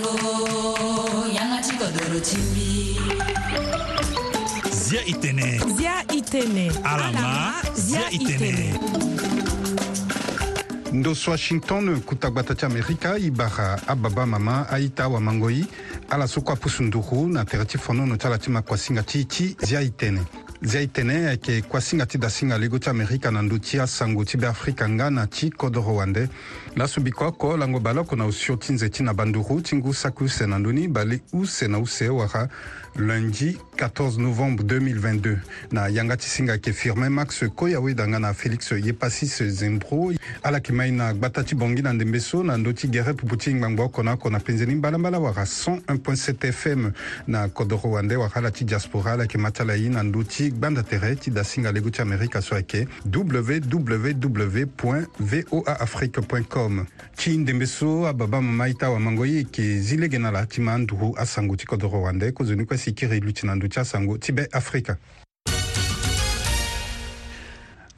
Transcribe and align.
alo 0.00 1.28
yanga 1.36 1.58
ti 1.66 1.74
kodoro 1.76 2.20
ti 2.20 2.36
mbi 2.38 2.98
zia 4.72 5.02
e 5.10 5.14
tene 5.20 5.48
zia 5.76 5.96
e 6.16 6.20
tene 6.32 6.64
alama 6.82 7.54
zia 7.74 8.06
e 8.08 8.18
tene 8.18 8.80
ndoso 10.92 11.30
washington 11.30 12.02
kutagbata 12.02 12.54
ti 12.54 12.64
amerika 12.64 13.14
e 13.16 13.30
bara 13.30 13.80
ababa 13.86 14.26
mama 14.26 14.68
aita 14.70 15.04
awamango 15.04 15.50
ye 15.50 15.64
ala 16.10 16.26
so 16.26 16.40
kue 16.40 16.54
apusu 16.54 16.82
nduru 16.82 17.28
na 17.28 17.44
tere 17.44 17.64
ti 17.64 17.76
fonono 17.78 18.16
ti 18.16 18.26
ala 18.26 18.38
ti 18.38 18.50
makuasinga 18.50 19.02
ti 19.02 19.24
ti 19.26 19.56
zia 19.60 19.80
e 19.80 19.90
tene 19.96 20.22
zia 20.62 20.80
e 20.80 20.86
tene 20.90 21.26
ayeke 21.28 21.62
kuasinga 21.62 22.06
ti 22.06 22.18
dasinga 22.18 22.58
lego 22.58 22.78
ti 22.78 22.88
amerika 22.88 23.30
na 23.30 23.42
ndö 23.42 23.58
ti 23.60 23.78
asango 23.80 24.24
ti 24.24 24.36
beafrika 24.36 24.88
nga 24.88 25.10
na 25.10 25.26
ti 25.26 25.50
kodro 25.50 25.94
wande 25.94 26.28
laso 26.76 27.00
mbi 27.00 27.12
kuako 27.12 27.56
lango 27.56 27.80
baloko 27.80 28.16
na 28.16 28.26
usio 28.26 28.56
ti 28.56 28.72
nze 28.72 28.88
ti 28.88 29.02
na 29.02 29.14
banduru 29.14 29.60
ti 29.60 29.76
ngu 29.76 29.94
saki 29.94 30.24
use 30.24 30.46
na 30.46 30.58
ndöni 30.58 30.88
bale 30.88 31.20
use 31.32 31.68
na 31.68 31.78
use 31.78 32.08
wara 32.08 32.48
lundi 32.96 33.58
14 33.76 34.18
novembre 34.22 34.64
2022 34.78 35.36
na 35.72 35.88
yanga 35.88 36.16
ti 36.16 36.28
singa 36.28 36.52
yeke 36.52 36.72
firmin 36.72 37.08
max 37.08 37.44
koy 37.56 37.74
aweda 37.74 38.08
nga 38.08 38.18
na 38.18 38.32
félix 38.34 38.70
ye 38.86 38.92
pasis 38.92 39.42
zimbro 39.42 40.12
ala 40.42 40.56
yeke 40.56 40.72
mai 40.72 40.90
na 40.90 41.12
gbata 41.14 41.44
ti 41.44 41.54
bongi 41.54 41.82
na 41.82 41.92
ndembe 41.92 42.20
so 42.20 42.42
na 42.42 42.56
ndö 42.56 42.72
ti 42.72 42.88
gere 42.88 43.12
pupu 43.12 43.36
ti 43.36 43.54
ngbangba 43.54 43.82
oko 43.84 44.02
na 44.02 44.12
oko 44.12 44.30
na 44.30 44.38
penzeni 44.38 44.74
mbalambala 44.74 45.18
wara 45.18 45.42
101.7 45.42 46.52
fm 46.52 46.92
na 47.26 47.48
kodro 47.48 47.78
wande 47.90 48.16
wara 48.16 48.34
ala 48.34 48.50
ti 48.50 48.64
diaspora 48.64 49.12
ala 49.12 49.22
yeke 49.22 49.38
ma 49.38 49.50
ti 49.50 49.62
ala 49.62 49.74
ye 49.74 49.88
na 49.88 50.02
ndö 50.02 50.24
ti 50.24 50.50
gbanda 50.50 50.82
tere 50.82 51.16
ti 51.16 51.30
dasinga 51.30 51.72
lego 51.72 51.90
ti 51.90 52.02
amérika 52.02 52.42
so 52.42 52.54
ayeke 52.54 52.88
www 53.06 54.66
voaafrique 55.18 56.20
com 56.50 56.59
com 56.60 56.84
ti 57.16 57.36
ndembe 57.38 57.64
so 57.66 58.04
ababa 58.06 58.40
mama 58.40 58.66
e 58.68 58.74
tâ 58.74 58.90
wamango 58.90 59.24
ye 59.26 59.34
yeke 59.36 59.80
zi 59.80 59.96
lege 59.96 60.18
na 60.18 60.30
la 60.30 60.44
ti 60.46 60.60
ma 60.60 60.74
andugu 60.74 61.14
asango 61.18 61.56
ti 61.56 61.66
kodro 61.66 61.88
wande 62.02 62.32
kozoni 62.32 62.66
kue 62.66 62.76
si 62.78 62.92
kiri 62.92 63.20
luti 63.20 63.46
na 63.48 63.56
ndö 63.56 63.68
ti 63.68 63.80
asango 63.80 64.18
ti 64.18 64.32
be 64.32 64.44
afrika 64.52 64.96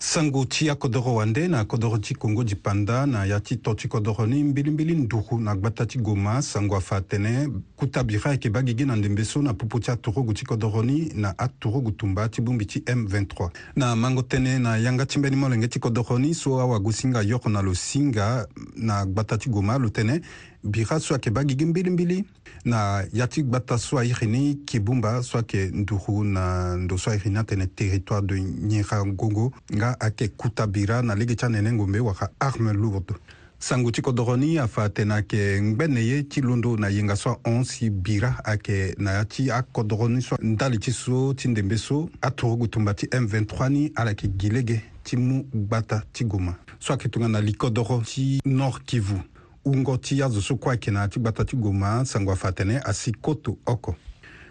sango 0.02 0.44
ti 0.44 0.70
akodro 0.70 1.14
wande 1.14 1.48
na 1.48 1.60
akodro 1.60 1.96
ti 1.98 2.14
kongo 2.14 2.42
di 2.44 2.54
panda 2.56 3.06
na 3.06 3.22
ya 3.24 3.38
ti 3.40 3.56
to 3.56 3.74
ti 3.74 3.86
kodro 3.88 4.26
ni 4.26 4.42
mbilimbili 4.44 4.94
nduku 4.94 5.38
na 5.38 5.54
gbata 5.54 5.86
ti 5.86 5.98
goma 5.98 6.42
sango 6.42 6.76
afa 6.76 6.96
atene 6.96 7.48
kuta 7.76 8.02
bira 8.02 8.30
ayeke 8.30 8.50
ba 8.50 8.62
gigi 8.62 8.84
na 8.84 8.96
ndembe 8.96 9.24
so 9.24 9.42
na 9.42 9.54
pupu 9.54 9.78
ti 9.80 9.90
aturugu 9.90 10.32
ti 10.34 10.44
kodro 10.44 10.82
ni 10.82 11.12
na 11.14 11.38
aturugu 11.38 11.90
tumba 11.92 12.28
ti 12.28 12.40
bongbi 12.42 12.66
ti 12.66 12.80
m23 12.80 13.50
na 13.76 13.94
mango 13.94 14.22
tënë 14.26 14.58
na 14.58 14.76
yanga 14.76 15.06
ti 15.06 15.18
mbeni 15.22 15.36
molenge 15.36 15.68
ti 15.68 15.78
kodro 15.78 16.18
ni 16.18 16.34
so 16.34 16.58
awago 16.58 16.92
singa 16.92 17.22
yoko 17.22 17.48
na 17.50 17.62
lo 17.62 17.74
singa 17.74 18.48
na 18.74 19.06
gbata 19.06 19.38
ti 19.38 19.48
goma 19.50 19.78
lo 19.78 19.86
tënë 19.88 20.18
bi 20.62 20.84
xa 20.86 20.98
sua 21.00 21.18
ke 21.18 21.30
bagigi 21.30 21.64
mbilimbili 21.66 22.24
na 22.64 23.02
ya 23.12 23.26
ti 23.26 23.42
gba 23.42 23.60
ta 23.60 23.78
so 23.78 23.98
airi 23.98 24.26
ni 24.26 24.54
kibumba 24.64 25.22
so 25.22 25.38
ayeke 25.38 25.70
nduru 25.74 26.24
na 26.24 26.76
ndo 26.76 26.98
so 26.98 27.10
airi 27.10 27.30
ni 27.30 27.36
atene 27.38 27.66
territoire 27.66 28.22
de 28.26 28.40
nyenga 28.40 29.04
ngongo 29.06 29.52
nga 29.74 29.96
ayeke 30.00 30.28
kuta 30.36 30.66
bira 30.66 31.02
na 31.02 31.14
lege 31.14 31.34
ti 31.36 31.44
anenengo 31.44 31.86
mbe 31.86 31.98
waka 32.00 32.30
arme 32.40 32.72
lourde 32.72 33.14
sango 33.58 33.90
ti 33.90 34.02
kodro 34.02 34.36
ni 34.36 34.58
afa 34.58 34.84
atene 34.84 35.10
ayeke 35.14 35.60
ngbene 35.60 35.98
ye 36.06 36.22
ti 36.24 36.40
londo 36.40 36.76
na 36.76 36.88
yenga 36.90 37.16
so 37.16 37.38
ahon 37.44 37.64
si 37.64 37.90
bira 37.90 38.36
ayeke 38.44 38.94
na 38.98 39.10
ya 39.12 39.24
ti 39.24 39.50
akodro 39.50 40.08
ni 40.08 40.22
so 40.22 40.36
ndali 40.40 40.78
ti 40.78 40.92
so 40.92 41.34
ti 41.34 41.48
ndembe 41.48 41.76
so 41.78 42.08
atogo 42.20 42.66
tumba 42.66 42.94
ti 42.94 43.06
m23 43.06 43.68
ni 43.70 43.92
ala 43.96 44.10
yeke 44.10 44.28
gi 44.38 44.50
lege 44.50 44.80
ti 45.02 45.16
mu 45.16 45.42
gbata 45.54 46.02
ti 46.12 46.24
goma 46.24 46.54
so 46.78 46.92
ayeke 46.92 47.08
tongana 47.08 47.40
likodro 47.40 48.02
ti 48.06 48.38
nord 48.44 48.82
kivu 48.86 49.18
ungo 49.64 49.96
ti 49.96 50.18
yazo 50.18 50.40
so 50.40 50.56
kuâ 50.56 50.72
yeke 50.72 50.90
na 50.90 51.08
ti 51.08 51.20
gbata 51.20 51.44
ti 51.44 51.56
gue 51.56 51.72
ma 51.72 52.04
sango 52.04 52.32
afa 52.32 52.48
atene 52.48 52.76
asi 52.84 53.12
koto 53.12 53.58
oko 53.66 53.94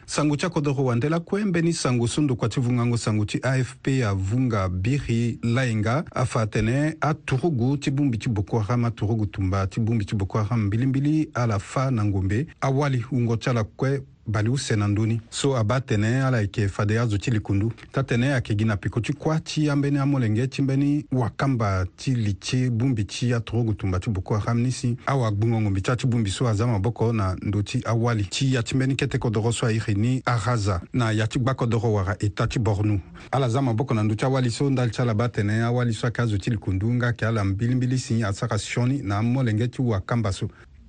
sango 0.05 0.35
ti 0.35 0.45
akodro 0.45 0.73
wandela 0.85 1.19
kue 1.19 1.45
mbeni 1.45 1.73
sango 1.73 2.07
so 2.07 2.21
ndokua 2.21 2.49
ti 2.49 2.59
vungango 2.59 2.97
sango 2.97 3.25
ti 3.25 3.37
afp 3.43 3.87
avunga 4.07 4.69
biri 4.69 5.39
laenga 5.43 6.03
afa 6.11 6.41
atene 6.41 6.95
aturugu 7.01 7.77
ti 7.77 7.91
bongbi 7.91 8.17
ti 8.17 8.29
boko 8.29 8.59
haram 8.59 8.85
aturugu 8.85 9.25
tumba 9.25 9.67
ti 9.67 9.79
bongbi 9.79 10.05
ti 10.05 10.15
boko 10.15 10.37
haram 10.37 10.65
mbilimbili 10.65 11.29
ala 11.33 11.59
fâ 11.59 11.91
na 11.91 12.05
ngombe 12.05 12.47
awali 12.61 12.97
hungo 12.99 13.37
ti 13.37 13.49
ala 13.49 13.63
kue 13.63 14.01
baliu 14.31 14.55
sɛnɛ 14.57 14.87
nduni 14.87 15.19
so 15.29 15.53
a 15.55 15.63
b'a 15.63 15.79
tɛnɛ 15.79 16.21
ala 16.23 16.41
yeke 16.41 16.67
fadeya 16.67 17.05
zo 17.07 17.17
ti 17.17 17.31
likundu 17.31 17.71
ta 17.91 18.01
tɛnɛ 18.01 18.31
ayeke 18.33 18.55
gi 18.57 18.65
na 18.65 18.75
piko 18.77 19.01
ti 19.01 19.13
kuâ 19.13 19.39
ti 19.43 19.69
ambeni 19.69 19.97
amolenge 19.99 20.47
ti 20.49 20.61
mbeni 20.61 21.05
wakamba 21.11 21.85
ti 21.97 22.15
li 22.15 22.33
ti 22.35 22.69
bongbi 22.69 23.05
ti 23.05 23.31
atogo 23.33 23.63
gutumba 23.75 23.99
ti 23.99 24.09
boko 24.09 24.35
haram 24.39 24.61
ni 24.61 24.71
si 24.71 24.95
awagbungo 25.05 25.59
ngombi 25.61 25.81
ti 25.81 25.95
ti 25.97 26.07
bongbi 26.07 26.29
so 26.31 26.45
aza 26.47 26.65
maboko 26.65 27.11
na 27.13 27.35
ndo 27.43 27.61
ti 27.61 27.81
awali 27.85 28.25
ti 28.29 28.47
ya 28.53 28.61
ti 28.63 28.75
mbeni 28.75 28.95
kete 28.95 29.17
kodro 29.19 29.51
so 29.51 29.65
airi 29.67 29.95
ni 29.95 30.21
araza 30.25 30.81
na 30.93 31.09
ya 31.11 31.27
ti 31.27 31.39
gba 31.39 31.53
kodro 31.53 31.91
wara 31.93 32.15
e 32.19 32.29
ta 32.29 32.47
ti 32.47 32.59
bornu 32.59 32.99
ala 33.31 33.49
za 33.49 33.59
maboko 33.61 33.93
na 33.93 34.01
ndö 34.03 34.15
ti 34.15 34.25
awali 34.25 34.49
so 34.51 34.69
ndali 34.69 34.91
ti 34.91 35.01
ala 35.01 35.13
ba 35.13 35.27
tene 35.29 35.61
awali 35.61 35.93
so 35.93 36.07
ayeke 36.07 36.21
azo 36.21 36.37
ti 36.37 36.49
likundu 36.49 36.87
nga 36.93 37.07
yeke 37.07 37.25
ala 37.27 37.43
mbilimbili 37.43 37.97
si 37.99 38.23
asara 38.23 38.57
sioni 38.57 39.01
na 39.03 39.17
amolenge 39.17 39.67
ti 39.67 39.81
wakamba 39.81 40.31
so 40.31 40.47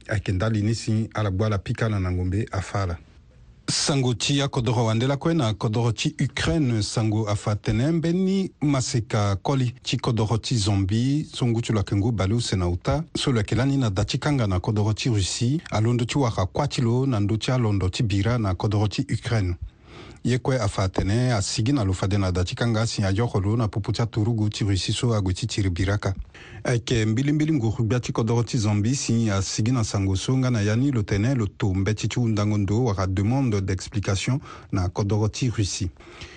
ayeke 0.09 0.33
ndali 0.33 0.63
ni 0.63 0.75
si 0.75 1.09
ala 1.15 1.31
gbu 1.31 1.45
ala 1.45 1.59
pikala 1.59 1.99
na 1.99 2.11
ngombe 2.11 2.47
afâ 2.53 2.83
ala 2.87 2.99
sango 3.73 4.15
ti 4.15 4.43
akodro 4.43 4.85
wandela 4.85 5.17
kuena 5.17 5.55
kodro 5.55 5.93
ti 5.93 6.15
ukraine 6.25 6.83
sango 6.83 7.29
afa 7.29 7.57
tene 7.57 7.91
mbeni 7.91 8.51
maseka 8.61 9.37
koli 9.37 9.73
ti 9.83 9.97
kodro 9.97 10.39
ti 10.39 10.57
zombi 10.57 11.25
so 11.33 11.47
ngu 11.47 11.61
ti 11.63 11.73
lo 11.73 11.79
yeke 11.81 11.97
ngu 11.97 12.13
bale 12.13 12.35
use 12.35 12.57
na 12.57 12.69
uta 12.69 13.03
so 13.17 13.33
lo 13.33 13.39
yeke 13.39 13.55
lani 13.55 13.77
na 13.77 13.91
da 13.91 14.05
ti 14.05 14.19
kanga 14.19 14.47
na 14.47 14.61
kodro 14.61 14.93
ti 14.93 15.09
russie 15.09 15.61
alondo 15.71 16.05
ti 16.05 16.19
wara 16.19 16.45
kuâ 16.45 16.69
ti 16.69 16.83
lo 16.83 17.07
na 17.07 17.21
ndö 17.21 17.37
ti 17.39 17.51
alondo 17.51 17.89
ti 17.89 18.03
bira 18.03 18.39
na 18.39 18.55
kodro 18.55 18.89
ti 18.89 19.07
ukraine 19.09 19.57
ye 20.25 20.39
kue 20.39 20.57
afa 20.59 20.89
tene 20.89 21.33
asigi 21.33 21.73
na 21.73 21.83
lo 21.85 21.93
fa 21.93 22.07
dene 22.07 22.27
adaci 22.27 22.55
kanga 22.55 22.87
sin 22.87 23.05
ajoxo 23.05 23.41
lo 23.41 23.57
na 23.57 23.67
puputia 23.67 24.07
turugu 24.07 24.49
tiri 24.51 24.75
e 24.75 24.79
si 24.79 24.93
so 24.93 25.11
ague 25.15 25.35
ti 25.35 25.47
tiri 25.47 25.71
bira 25.71 25.99
ka 25.99 26.15
ayeke 26.65 27.07
mbilimbili 27.07 27.53
ngu 27.59 27.75
gbia 27.83 28.01
ti 28.01 28.13
kodro 28.13 28.43
ti 28.45 28.59
zambi 28.59 28.95
sin 28.95 29.31
asigi 29.31 29.73
na 29.73 29.83
sango 29.83 30.15
so 30.17 30.37
nga 30.39 30.51
na 30.51 30.61
ya 30.63 30.77
ni 30.77 30.91
lo 30.93 31.03
tene 31.03 31.35
lo 31.35 31.47
to 31.47 31.75
mbe 31.75 31.95
ti 31.95 32.07
ti 32.09 32.21
hundango 32.21 32.59
ndo 32.59 32.85
wara 32.85 33.07
demande 33.07 33.61
d'explication 33.67 34.39
na 34.73 34.89
kodro 34.89 35.29
ti 35.29 35.51
russie 35.51 35.91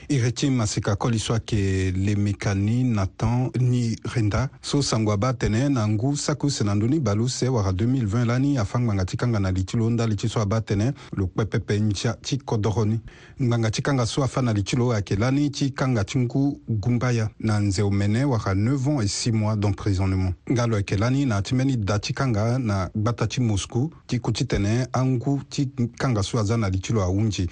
ireti 0.08 0.50
masika 0.50 0.96
koli 0.96 1.20
so 1.20 1.34
ayeke 1.34 1.92
lemeka 1.92 2.54
ni 2.56 2.84
natan 2.84 3.50
ni 3.60 3.96
renda 4.16 4.50
so 4.62 4.82
sango 4.82 5.12
abâ 5.12 5.34
tene 5.34 5.70
na 5.70 5.88
ngu 5.88 6.16
saku 6.18 6.50
sene 6.52 6.70
andö 6.72 6.88
ni 6.88 7.00
balu 7.00 7.28
se 7.30 7.48
wara 7.50 7.72
2020 7.72 8.26
lani 8.26 8.58
afangbanga 8.58 9.06
ti 9.06 9.18
kanga 9.18 9.40
na 9.40 9.52
li 9.52 9.64
ti 9.64 9.78
lo 9.78 9.90
ndali 9.90 10.16
ti 10.16 10.30
so 10.30 10.42
abâ 10.42 10.62
tene 10.62 10.94
lo 11.18 11.28
kpepepe 11.28 11.80
nzia 11.80 12.14
ti 12.22 12.38
kodro 12.38 12.86
ni 12.86 13.00
ngbanga 13.42 13.72
ti 13.72 13.82
kanga 13.82 14.06
so 14.06 14.22
afâ 14.24 14.42
na 14.44 14.54
li 14.54 14.64
ti 14.64 14.76
lo 14.76 14.92
ayeke 14.94 15.16
lani 15.16 15.50
ti 15.50 15.72
kanga 15.72 16.04
ti 16.04 16.18
ngu 16.20 16.60
gungba 16.70 17.12
ya 17.12 17.30
na 17.40 17.60
nzeu 17.60 17.92
mene 17.92 18.24
wara 18.24 18.54
9 18.54 18.92
ans 18.92 19.02
et 19.02 19.08
6 19.08 19.32
mois 19.32 19.56
d'emprisonnement 19.56 20.34
nga 20.52 20.68
lo 20.68 20.76
ayeke 20.76 20.98
lani 20.98 21.26
na 21.26 21.36
yâ 21.36 21.42
ti 21.42 21.56
mbeni 21.56 21.78
da 21.78 22.00
ti 22.00 22.14
kanga 22.14 22.60
na 22.60 22.90
gbata 22.96 23.28
ti 23.28 23.42
moscou 23.42 23.90
ti 24.08 24.20
ku 24.20 24.32
ti 24.32 24.46
tene 24.46 24.88
angu 24.94 25.42
ti 25.50 25.70
kanga 25.98 26.22
so 26.24 26.38
aza 26.40 26.58
na 26.58 26.70
li 26.70 26.80
ti 26.80 26.94
lo 26.94 27.02
ahunzi 27.02 27.48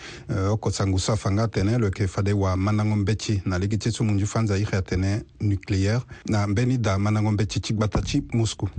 oko 0.51 0.71
sango 0.71 0.99
so 0.99 1.13
afanga 1.13 1.47
tene 1.47 1.77
lo 1.77 1.85
yeke 1.87 2.07
fade 2.07 2.42
wa 2.43 2.57
mandango 2.57 2.95
mbeti 2.95 3.41
na 3.45 3.57
ligi 3.59 3.77
ti 3.77 3.91
so 3.91 4.03
munzu 4.03 4.27
fanza 4.27 4.57
i 4.57 4.65
xertene 4.65 5.21
nucléaire 5.41 6.01
na 6.29 6.47
mbeni 6.47 6.77
da 6.77 6.97
mandango 6.99 7.31
mbeti 7.31 7.59
ti 7.63 7.71
gbata 7.73 8.01
ti 8.01 8.21
moscou 8.33 8.69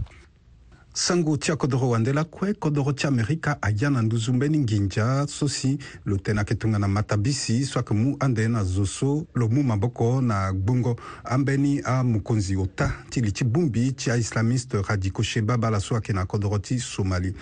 sango 0.96 1.36
ti 1.36 1.50
akodro 1.52 1.88
wandela 1.88 2.24
kue 2.24 2.54
kodro 2.54 2.92
ti 2.92 3.06
amerika 3.06 3.58
agia 3.62 3.90
na 3.90 4.02
nduzu 4.02 4.32
mbeni 4.32 4.58
nginja 4.58 5.26
so 5.28 5.48
si 5.48 5.78
lo 6.04 6.16
tene 6.16 6.38
ayeke 6.38 6.54
tongana 6.54 6.88
matabisi 6.88 7.64
so 7.64 7.78
ayeke 7.78 7.94
mu 7.94 8.16
ande 8.20 8.48
na 8.48 8.64
zo 8.64 8.86
so 8.86 9.26
lo 9.34 9.48
mu 9.48 9.62
maboko 9.62 10.20
na 10.22 10.52
gbongo 10.52 10.96
ambeni 11.24 11.80
amokonzi 11.82 12.56
ota 12.56 12.92
ti 13.10 13.20
li 13.20 13.32
ti 13.32 13.44
bongbi 13.44 13.92
ti 13.94 14.10
aislamiste 14.10 14.82
radiko 14.88 15.22
sheba 15.22 15.56
bala 15.58 15.80
so 15.80 15.94
ayeke 15.96 16.12
na 16.12 16.26
kodro 16.26 16.58
ti 16.58 16.78
somali 16.78 17.34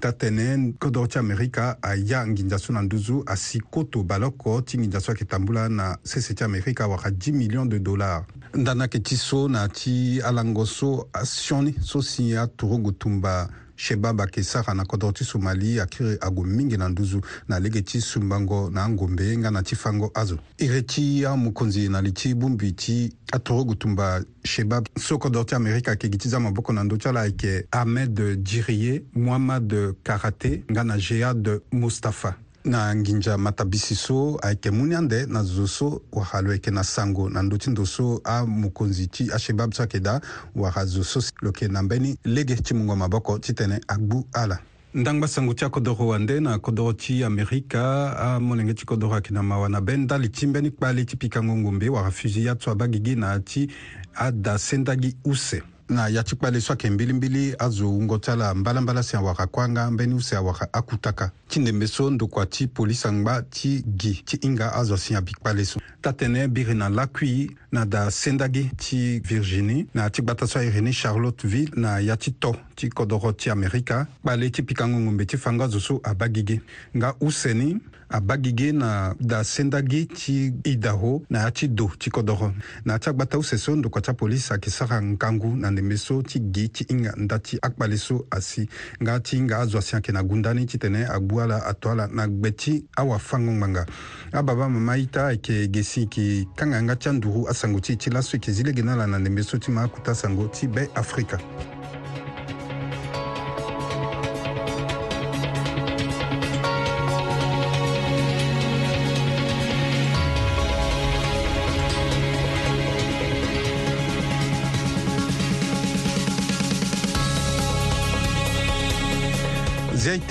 ta 0.00 0.12
tene 0.12 0.74
kodro 0.78 1.06
ti 1.06 1.18
amerika 1.18 1.82
aya 1.82 2.26
nginja 2.26 2.58
so 2.58 2.72
na 2.72 2.82
nduzu 2.82 3.22
asi 3.26 3.58
koto 3.60 4.02
baloko 4.02 4.60
ti 4.62 4.78
nginja 4.78 5.00
so 5.00 5.10
ayeke 5.12 5.24
tambula 5.24 5.68
na 5.68 5.98
sese 6.04 6.34
ti 6.34 6.44
amerika 6.44 6.86
wara 6.86 7.10
10 7.10 7.32
millions 7.32 7.66
de 7.68 7.78
dollars 7.78 8.22
nda 8.54 8.74
na 8.74 8.84
yeke 8.84 8.98
ti 8.98 9.16
so 9.16 9.48
na 9.48 9.68
ti 9.68 10.20
alango 10.24 10.66
so 10.66 11.08
asioni 11.12 11.74
so 11.82 12.02
si 12.02 12.34
atogo 12.36 12.90
tumba 12.92 13.48
shebab 13.76 14.20
ayeke 14.20 14.42
sara 14.42 14.74
na 14.74 14.84
kodro 14.84 15.12
ti 15.12 15.24
so 15.24 15.38
mali 15.38 15.78
akiri 15.80 16.16
ague 16.20 16.44
mingi 16.46 16.76
na 16.76 16.88
nduzu 16.88 17.20
na 17.48 17.58
lege 17.60 17.82
ti 17.82 18.00
sumbango 18.00 18.70
na 18.70 18.84
angombe 18.84 19.36
nga 19.38 19.50
na 19.50 19.62
ti 19.62 19.74
fango 19.76 20.10
azo 20.14 20.38
iri 20.58 20.82
ti 20.82 21.24
amokonzi 21.26 21.88
na 21.88 22.00
li 22.00 22.12
ti 22.12 22.34
bongbi 22.34 22.72
ti 22.72 23.12
atogo 23.32 23.74
tumba 23.74 24.20
shebab 24.44 24.88
so 24.98 25.18
kodro 25.18 25.44
ti 25.44 25.54
amérika 25.54 25.90
ayeke 25.92 26.08
gi 26.12 26.18
ti 26.18 26.28
za 26.28 26.38
maboko 26.40 26.72
na 26.72 26.84
ndö 26.84 26.96
ti 26.98 27.08
ala 27.08 27.20
ayeke 27.20 27.66
ahmed 27.70 28.20
djirie 28.42 29.02
mohamad 29.14 29.72
karate 30.02 30.64
nga 30.70 30.84
na 30.84 30.98
jead 30.98 31.48
mustapha 31.72 32.34
na 32.64 32.94
nginja 32.94 33.38
matabisi 33.38 33.94
so 33.94 34.38
ayeke 34.42 34.70
mu 34.70 34.86
ni 34.86 34.94
ande 34.94 35.26
na 35.26 35.42
zo 35.42 35.66
so 35.66 36.02
wara 36.12 36.40
lo 36.40 36.52
yeke 36.52 36.70
na 36.70 36.84
sango 36.84 37.30
na 37.30 37.42
ndö 37.42 37.56
ti 37.58 37.70
ndo 37.70 37.86
so 37.86 38.20
amokonzi 38.24 39.06
ti 39.08 39.32
asebab 39.32 39.72
so 39.72 39.82
ayeke 39.82 40.00
da 40.00 40.20
wara 40.56 40.84
zo 40.84 41.04
so 41.04 41.20
lo 41.40 41.48
yeke 41.48 41.68
na 41.68 41.82
mbeni 41.82 42.18
lege 42.24 42.56
ti 42.56 42.74
mungo 42.74 42.96
maboko 42.96 43.38
titene 43.38 43.80
agbu 43.88 44.28
ala 44.32 44.58
ndangba 44.94 45.28
sango 45.28 45.54
ti 45.54 45.64
akodro 45.64 45.94
wande 46.06 46.40
na 46.40 46.58
kodro 46.58 46.92
ti 46.92 47.24
amerika 47.24 48.12
amolenge 48.18 48.74
ti 48.74 48.84
kodro 48.86 49.12
ayeke 49.12 49.34
na 49.34 49.42
mawa 49.42 49.68
na 49.68 49.80
be 49.80 49.96
ndali 49.96 50.28
ti 50.28 50.46
mbeni 50.46 50.70
kpali 50.70 51.04
ti 51.04 51.16
pikango 51.16 51.56
ngombe 51.56 51.88
wara 51.88 52.10
fusi 52.10 52.44
ya 52.44 52.56
so 52.60 52.70
abagigi 52.70 53.16
na 53.16 53.32
yâ 53.34 53.40
ti 53.44 53.70
ada 54.14 54.58
sendagi 54.58 55.16
use 55.24 55.62
na 55.90 56.06
ya 56.08 56.22
ti 56.22 56.36
kpale 56.36 56.60
so 56.60 56.72
ayeke 56.72 56.90
mbilimbili 56.90 57.54
azo 57.58 57.86
hungo 57.86 58.18
ti 58.18 58.30
ala 58.30 58.54
mbalambala 58.54 59.02
si 59.02 59.16
awara 59.16 59.46
kue 59.46 59.64
anga 59.64 59.84
ambeni 59.84 60.14
use 60.14 60.36
awara 60.36 60.68
akutaka 60.72 61.30
ti 61.48 61.60
ndembe 61.60 61.86
so 61.86 62.10
ndokua 62.10 62.46
ti 62.46 62.66
polisi 62.66 63.08
angba 63.08 63.42
ti 63.42 63.82
gi 63.98 64.22
ti 64.26 64.38
hinga 64.42 64.72
azo 64.74 64.96
si 64.96 65.14
abi 65.14 65.32
kpale 65.32 65.64
so 65.64 65.80
tatene 66.02 66.48
biri 66.48 66.74
na 66.74 66.88
lakui 66.88 67.50
na 67.72 67.84
da 67.84 68.10
sendagi 68.10 68.70
ti 68.76 69.20
virginie 69.20 69.86
na 69.94 70.10
ti 70.10 70.22
gbata 70.22 70.46
so 70.46 70.58
ayireni 70.58 70.92
charlotteville 70.92 71.70
na 71.76 71.98
ya 72.00 72.16
ti 72.16 72.32
to 72.32 72.54
ti 72.74 72.88
kodoko 72.88 73.32
ti 73.32 73.50
amerika 73.50 74.06
kpale 74.22 74.50
ti 74.50 74.62
pikangongo 74.62 75.10
mbe 75.10 75.24
ti 75.26 75.36
fangazo 75.36 75.80
so 75.80 76.00
abâ 76.02 76.28
gigi 76.28 76.60
nga 76.96 77.14
use 77.20 77.54
ni 77.54 77.76
abâ 78.10 78.36
gigi 78.42 78.72
na 78.72 79.14
da 79.20 79.44
sendagi 79.44 80.06
ti 80.06 80.52
idaho 80.64 81.22
na 81.30 81.44
ya 81.46 81.50
ti 81.50 81.68
do 81.68 81.90
ti 81.98 82.10
kodoko 82.10 82.50
na 82.84 82.92
ya 82.94 82.98
ti 82.98 83.10
agbata 83.10 83.38
use 83.38 83.56
so 83.58 83.76
ndoko 83.76 84.00
ti 84.00 84.10
apolisi 84.10 84.52
ayeke 84.52 84.70
sara 84.70 85.00
nkangu 85.00 85.56
na 85.56 85.70
ndembe 85.70 85.96
so 85.96 86.22
ti 86.22 86.40
gi 86.40 86.68
ti 86.68 86.84
hinga 86.88 87.14
nda 87.16 87.38
ti 87.38 87.58
akpale 87.62 87.96
so 87.98 88.26
asi 88.30 88.68
nga 89.02 89.20
ti 89.20 89.36
hinga 89.36 89.58
azo 89.58 89.78
asi 89.78 89.94
ayeke 89.94 90.12
na 90.12 90.22
gu 90.22 90.36
ndani 90.36 90.66
titene 90.66 91.06
agbu 91.06 91.40
ala 91.40 91.66
ato 91.66 91.90
ala 91.90 92.06
na 92.06 92.26
gbe 92.28 92.50
ti 92.50 92.84
awafango 92.96 93.52
ngbanga 93.52 93.86
ababa 94.32 94.68
mama 94.68 94.92
aita 94.92 95.26
ayeke 95.26 95.68
ge 95.70 95.82
si 95.82 96.00
yeke 96.00 96.48
kanga 96.56 96.82
nga 96.82 96.96
ti 96.96 97.08
anduru 97.08 97.46
sango 97.60 97.78
ti 97.78 97.92
e 97.92 97.96
ti 97.96 98.10
laso 98.10 98.36
yeke 98.36 98.52
zi 98.52 98.62
lege 98.62 98.82
ni 98.82 98.90
ala 98.90 99.06
na 99.06 99.18
ndembe 99.18 99.42
so 99.42 99.58
ti 99.58 99.70
ma 99.70 99.82
akuta 99.82 100.14
sango 100.14 100.48
ti 100.48 100.66
be 100.68 100.88
afrika 100.94 101.36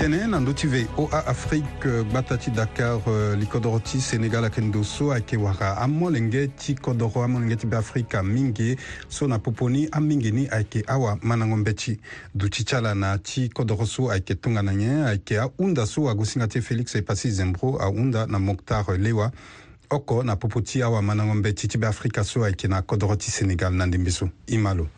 tene 0.00 0.26
na 0.26 0.40
ndö 0.40 0.54
ti 0.56 0.64
ve 0.66 0.86
oa 0.98 1.18
afrique 1.28 1.84
gba 2.08 2.22
ta 2.24 2.36
ti 2.40 2.48
dakar 2.50 3.00
li 3.38 3.44
kodro 3.46 3.76
ti 3.84 4.00
sénégal 4.00 4.44
ayeke 4.44 4.60
ndo 4.60 4.82
so 4.84 5.12
ayeke 5.12 5.36
wara 5.36 5.76
amolenge 5.76 6.48
ti 6.56 6.74
kodro 6.74 7.10
amolenge 7.22 7.56
ti 7.56 7.66
beafrika 7.66 8.22
mingi 8.22 8.76
so 9.08 9.26
na 9.28 9.38
poponi 9.38 9.88
amingi 9.92 10.30
ni 10.32 10.48
ayeke 10.48 10.84
awa 10.86 11.18
manango 11.22 11.56
mbeti 11.56 12.00
duti 12.34 12.64
ti 12.64 12.74
ala 12.76 12.94
na 12.94 13.18
ti 13.18 13.48
kodro 13.48 13.86
so 13.86 14.10
ayeke 14.10 14.34
tongana 14.34 14.72
nyen 14.74 15.02
ayeke 15.04 15.38
ahunda 15.38 15.86
so 15.86 16.08
ago 16.08 16.24
singa 16.24 16.48
ti 16.48 16.60
félix 16.60 16.94
epasi 16.96 17.30
zembro 17.30 17.76
ahunda 17.82 18.26
na 18.26 18.38
moctar 18.38 18.86
lewa 18.98 19.30
oko 19.90 20.22
na 20.22 20.36
popo 20.36 20.60
ti 20.60 20.82
awamanango 20.82 21.34
mbeti 21.34 21.68
ti 21.68 21.78
beafrika 21.78 22.24
so 22.24 22.44
ayeke 22.44 22.68
na 22.68 22.82
kodro 22.82 23.16
ti 23.16 23.30
sénégal 23.30 23.74
na 23.76 23.86
ndembi 23.86 24.10
so 24.10 24.28
i 24.48 24.56
ma 24.58 24.74
lo 24.74 24.88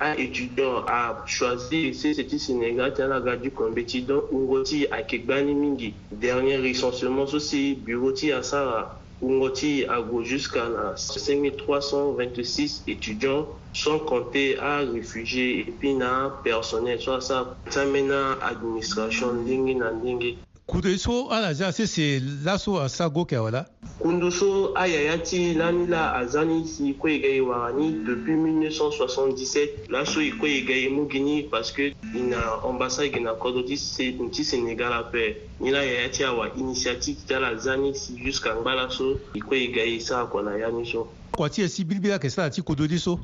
un 0.00 0.14
étudiant 0.14 0.82
a 0.88 1.22
choisi 1.24 1.92
CCT 1.94 2.36
Sénégal 2.36 2.94
Talaga 2.94 3.36
du 3.36 3.52
Kombeti 3.52 4.02
dans 4.02 4.24
Ungoti 4.32 4.88
à 4.90 5.02
Kegbani 5.04 5.54
Mingi. 5.54 5.94
Dernier 6.10 6.56
recensement 6.56 7.26
aussi, 7.32 7.76
Buroti 7.80 8.32
à 8.32 8.42
Sara. 8.42 8.98
ongoti 9.22 9.84
à 9.86 10.02
jusqu'à 10.24 10.66
5326 10.96 12.82
étudiants, 12.88 13.46
sont 13.72 14.00
comptés 14.00 14.58
à 14.58 14.78
réfugiés 14.78 15.60
et 15.60 15.70
puis 15.78 15.94
personnel, 16.42 17.00
soit 17.00 17.20
ça, 17.20 17.56
ça 17.70 17.86
mène 17.86 18.10
à 18.10 18.32
administration, 18.44 19.28
kudo 20.66 20.88
so 20.98 21.28
ala 21.28 21.48
ah, 21.48 21.52
za 21.52 21.72
sese 21.72 22.20
laso 22.44 22.80
asago 22.82 23.20
ah, 23.20 23.24
kɛ 23.26 23.36
wala 23.42 23.68
kundo 24.00 24.30
so 24.32 24.72
aya 24.74 24.96
ah, 24.98 25.04
ya 25.12 25.16
ti 25.22 25.52
lani 25.54 25.84
la 25.92 26.12
a 26.16 26.24
zani 26.26 26.64
si 26.66 26.94
ko 26.96 27.08
ye 27.08 27.18
gɛye 27.20 27.40
wa 27.44 27.68
ni 27.76 27.92
depuis 28.00 28.32
1977 28.32 29.92
laso 29.92 30.20
i 30.24 30.32
ko 30.32 30.46
ye 30.48 30.64
gɛye 30.64 30.88
mu 30.88 31.04
gini 31.04 31.44
parce 31.50 31.70
que 31.72 31.92
i 32.14 32.20
na 32.24 32.64
ambassade 32.64 33.12
gina 33.12 33.32
kɔdɔ 33.36 33.66
ti 33.68 33.76
se 33.76 34.08
n 34.16 34.30
ti 34.30 34.40
senegal 34.42 34.92
apɛ 34.92 35.36
ni 35.60 35.68
la 35.70 35.80
yaya 35.84 36.08
ti 36.08 36.24
awa 36.24 36.48
initiative 36.56 37.20
ti 37.28 37.34
ala 37.34 37.56
zani 37.60 37.92
si 37.94 38.16
jusqu'à 38.16 38.56
n 38.56 38.64
gba 38.64 38.74
laso 38.88 39.20
i 39.36 39.40
ko 39.44 39.54
ye 39.54 39.68
gɛye 39.68 40.00
sa 40.00 40.24
kɔna 40.24 40.56
yani 40.56 40.86
so 40.88 41.08
Kwati 41.36 41.62
et 41.62 41.68
Sibibia 41.68 42.20
que 42.20 42.28
ti 42.28 42.40
a 42.40 42.48
dit 42.48 42.98
so. 43.00 43.18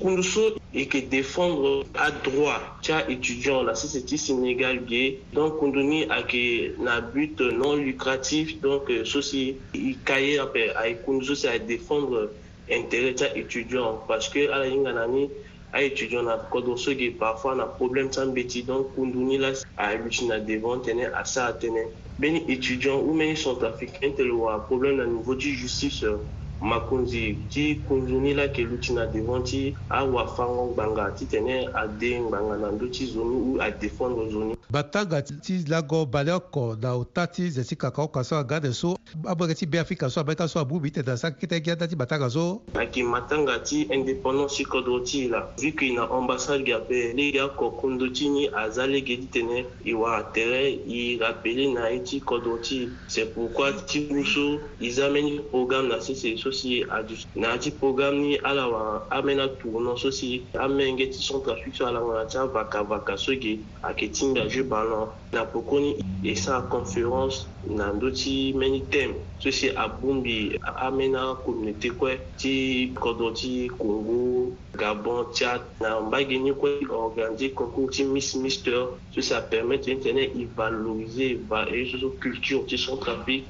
Kunduso 0.00 0.54
et 0.72 0.86
que 0.86 0.98
défendre 0.98 1.84
à 1.96 2.12
droit. 2.12 2.60
Tcha 2.80 3.02
étudiant 3.10 3.64
la 3.64 3.74
société 3.74 4.16
Sénégal 4.16 4.84
gay. 4.84 5.18
Donc 5.32 5.58
Kunduni 5.58 6.04
a 6.08 6.22
que 6.22 6.78
na 6.80 7.00
but 7.00 7.40
non 7.40 7.74
lucratif. 7.74 8.60
Donc 8.60 8.88
euh, 8.90 9.02
ceci 9.04 9.56
il 9.74 9.98
caillait 10.04 10.38
à 10.38 10.92
Kunduso 11.04 11.34
c'est 11.34 11.48
à 11.48 11.58
défendre 11.58 12.30
intérêt 12.70 13.12
tcha 13.14 13.36
étudiant 13.36 14.02
parce 14.06 14.28
que 14.28 14.48
à 14.50 14.58
la 14.58 14.66
Inganani 14.66 15.28
a 15.72 15.82
étudiant 15.82 16.22
na 16.22 16.36
kodoso 16.36 16.94
qui 16.94 17.10
parfois 17.10 17.54
na 17.56 17.64
problème 17.64 18.12
sans 18.12 18.26
béti 18.32 18.62
donc 18.62 18.94
Kunduni 18.94 19.38
là 19.38 19.48
a 19.76 19.96
na 19.96 20.38
devant 20.38 20.78
tenir 20.78 21.10
à 21.16 21.24
ça 21.24 21.52
tenir. 21.54 21.88
Ben 22.20 22.36
étudiant 22.48 23.00
ou 23.00 23.12
même 23.14 23.34
sont 23.34 23.60
africains 23.64 24.12
tel 24.16 24.30
problème 24.68 24.98
na 24.98 25.06
niveau 25.06 25.34
du 25.34 25.54
justice 25.54 26.04
euh, 26.04 26.18
makonzi 26.60 27.36
ti 27.48 27.80
kunzuni 27.88 28.34
la 28.34 28.42
yeke 28.42 28.62
lu 28.64 28.76
ti 28.78 28.92
na 28.92 29.06
devant 29.06 29.42
ti 29.44 29.74
awafango 29.90 30.66
ngbanga 30.72 31.10
ti 31.12 31.26
tene 31.26 31.68
ade 31.74 32.20
ngbanga 32.20 32.56
na 32.56 32.68
ndö 32.72 32.88
ti 32.90 33.06
zo 33.06 33.24
ni 33.24 33.36
u 33.36 33.58
adefendre 33.60 34.30
zo 34.30 34.44
ni 34.44 34.56
batanga 34.70 35.22
ti 35.22 35.64
lago 35.68 36.06
bale 36.06 36.32
oko 36.32 36.76
na 36.80 36.94
ota 36.96 37.26
ti 37.26 37.50
zee 37.50 37.64
ti 37.64 37.76
kaka 37.76 38.02
oko 38.02 38.24
so 38.24 38.36
aga 38.38 38.56
ade 38.56 38.72
so 38.72 38.96
abwege 39.28 39.54
ti 39.54 39.66
be 39.66 39.80
afrika 39.80 40.10
so 40.10 40.20
abeka 40.20 40.48
so 40.48 40.60
abu 40.60 40.76
mbi 40.80 40.90
tene 40.90 41.16
sa 41.16 41.30
kete 41.30 41.60
gi 41.64 41.70
ada 41.70 41.88
ti 41.88 41.96
batanga 41.96 42.30
so 42.30 42.62
ayeke 42.74 43.04
matanga 43.04 43.58
ti 43.58 43.82
indépendance 43.92 44.56
ti 44.56 44.64
kodro 44.64 45.00
ti 45.04 45.26
e 45.28 45.28
la 45.28 45.44
vu 45.56 45.72
que 45.76 45.86
e 45.86 45.92
na 45.92 46.08
ambassade 46.08 46.64
gi 46.64 46.72
ape 46.72 47.12
lege 47.14 47.40
oko 47.42 47.70
kundo 47.76 48.08
ti 48.08 48.28
ni 48.28 48.48
aza 48.48 48.86
lege 48.86 49.16
ti 49.16 49.26
tene 49.30 49.64
e 49.84 49.92
wara 49.94 50.22
tere 50.32 50.80
e 50.88 51.18
rappele 51.20 51.72
na 51.74 51.88
ye 51.88 52.00
ti 52.00 52.20
kodro 52.20 52.58
ti 52.58 52.84
e 52.88 52.88
c'est 53.08 53.34
pourquoi 53.34 53.72
ti 53.86 54.08
mu 54.10 54.24
so 54.24 54.58
e 54.80 54.90
za 54.90 55.08
mbeni 55.10 55.40
programme 55.52 55.88
na 55.88 56.00
sese 56.00 56.36
so 56.36 56.50
si 56.56 56.80
adusu 56.90 57.28
na 57.36 57.52
ati 57.60 57.68
programme 57.70 58.16
ni 58.24 58.34
ala 58.40 58.64
wan 58.72 59.04
an 59.12 59.20
bena 59.22 59.44
tugu 59.60 59.78
nɔ 59.84 59.92
so 60.02 60.08
si 60.10 60.42
an 60.56 60.70
mɛnkɛ 60.76 61.12
ti 61.12 61.18
sɔn 61.20 61.44
trafic 61.44 61.76
ala 61.84 62.00
wan 62.00 62.16
ati 62.24 62.38
an 62.40 62.48
vaka 62.48 62.80
vaka 62.82 63.14
so 63.20 63.32
ge 63.36 63.60
a 63.84 63.92
ke 63.94 64.08
ti 64.12 64.24
ngazu 64.32 64.64
ban 64.64 64.86
nɔ 64.88 65.00
na 65.36 65.44
poko 65.44 65.76
ni 65.78 65.96
e 66.24 66.32
san 66.34 66.64
conférence 66.72 67.44
na 67.68 67.92
ndö 67.92 68.08
ti 68.14 68.52
meni 68.56 68.80
teme 68.90 69.14
so 69.38 69.50
si 69.52 69.68
abungbi 69.76 70.56
an 70.64 70.96
bena 70.98 71.34
communauté 71.44 71.90
kue 71.92 72.16
ti 72.40 72.88
kodro 72.96 73.34
ti 73.36 73.68
congo 73.68 74.56
gabon 74.78 75.26
tchad 75.36 75.60
na 75.84 76.00
mbage 76.00 76.40
ni 76.40 76.52
kue 76.56 76.80
organise 76.90 77.52
concours 77.54 77.92
ti 77.96 78.02
miss 78.08 78.32
mister 78.34 78.88
so 79.14 79.20
si 79.20 79.32
apermettre 79.36 79.92
ni 79.94 80.00
tene 80.00 80.22
e 80.24 80.48
valoriser 80.56 81.36
e 81.68 81.84
so 81.92 81.96
so 82.00 82.08
culture 82.20 82.64
ti 82.66 82.76
centrafrique 82.80 83.44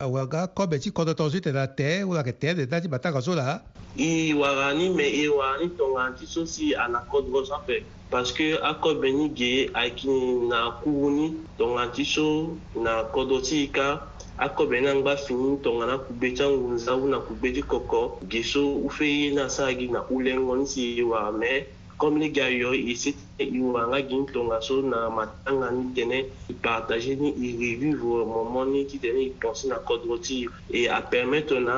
waga 0.00 0.44
e 0.44 0.50
kɔbɛ 0.56 0.80
ti 0.80 0.90
kɔtɔtɔ 0.90 1.30
so 1.30 1.38
tɛna 1.40 1.66
tɛ 1.76 2.04
waka 2.08 2.32
tɛ 2.32 2.56
de 2.56 2.66
dati 2.66 2.88
bata 2.88 3.12
ka 3.12 3.20
so 3.20 3.34
la 3.34 3.60
i 3.98 4.32
waga 4.32 4.72
ni 4.74 4.88
mɛ 4.88 5.04
i 5.04 5.24
e 5.24 5.28
waga 5.28 5.64
ni 5.64 5.68
tɔnga 5.76 6.16
ti 6.18 6.26
so 6.26 6.44
si 6.46 6.72
a 6.72 6.88
na 6.88 7.00
kɔdɔgɔ 7.04 7.46
sanfɛ 7.48 7.82
parce 8.10 8.32
que 8.32 8.52
a 8.56 8.72
kɔbɛ 8.74 9.08
ni 9.14 9.28
ge 9.34 9.70
a 9.74 9.90
kini 9.90 10.48
na 10.48 10.72
kuuni 10.82 11.36
tɔnga 11.58 11.92
ti 11.92 12.04
so 12.04 12.56
na 12.74 13.04
kɔdɔ 13.12 13.42
ti 13.44 13.66
ka 13.68 14.00
akɔbɛ 14.38 14.80
na 14.82 14.92
ngba 14.94 15.16
fini 15.18 15.56
tɔngana 15.60 16.00
kugbe 16.08 16.32
tsa 16.34 16.44
ngunza 16.48 16.96
wuna 16.96 17.20
kugbe 17.20 17.52
ti 17.52 17.60
kɔkɔ 17.62 18.24
geso 18.30 18.80
ufe 18.86 19.02
ye 19.04 19.34
na 19.34 19.46
saagi 19.48 19.90
na 19.92 20.00
ulɛngɔ 20.08 20.56
ni 20.58 20.64
si 20.66 21.02
wa 21.02 21.30
mɛ 21.30 21.66
komlege 22.00 22.40
ayo 22.48 22.68
isite 22.92 23.44
iwanga 23.56 23.98
gi 24.08 24.16
ntonga 24.22 24.58
so 24.66 24.74
na 24.92 24.98
matanga 25.18 25.66
ni 25.76 25.84
tene 25.96 26.18
ipartage 26.52 27.12
ni 27.22 27.30
irevivre 27.48 28.20
momo 28.32 28.60
ni 28.72 28.80
ti 28.88 28.96
tene 29.04 29.20
ipense 29.30 29.64
na 29.70 29.78
kodro 29.88 30.14
ti 30.26 30.38
e 30.72 30.80
apermettre 30.98 31.58
na 31.68 31.76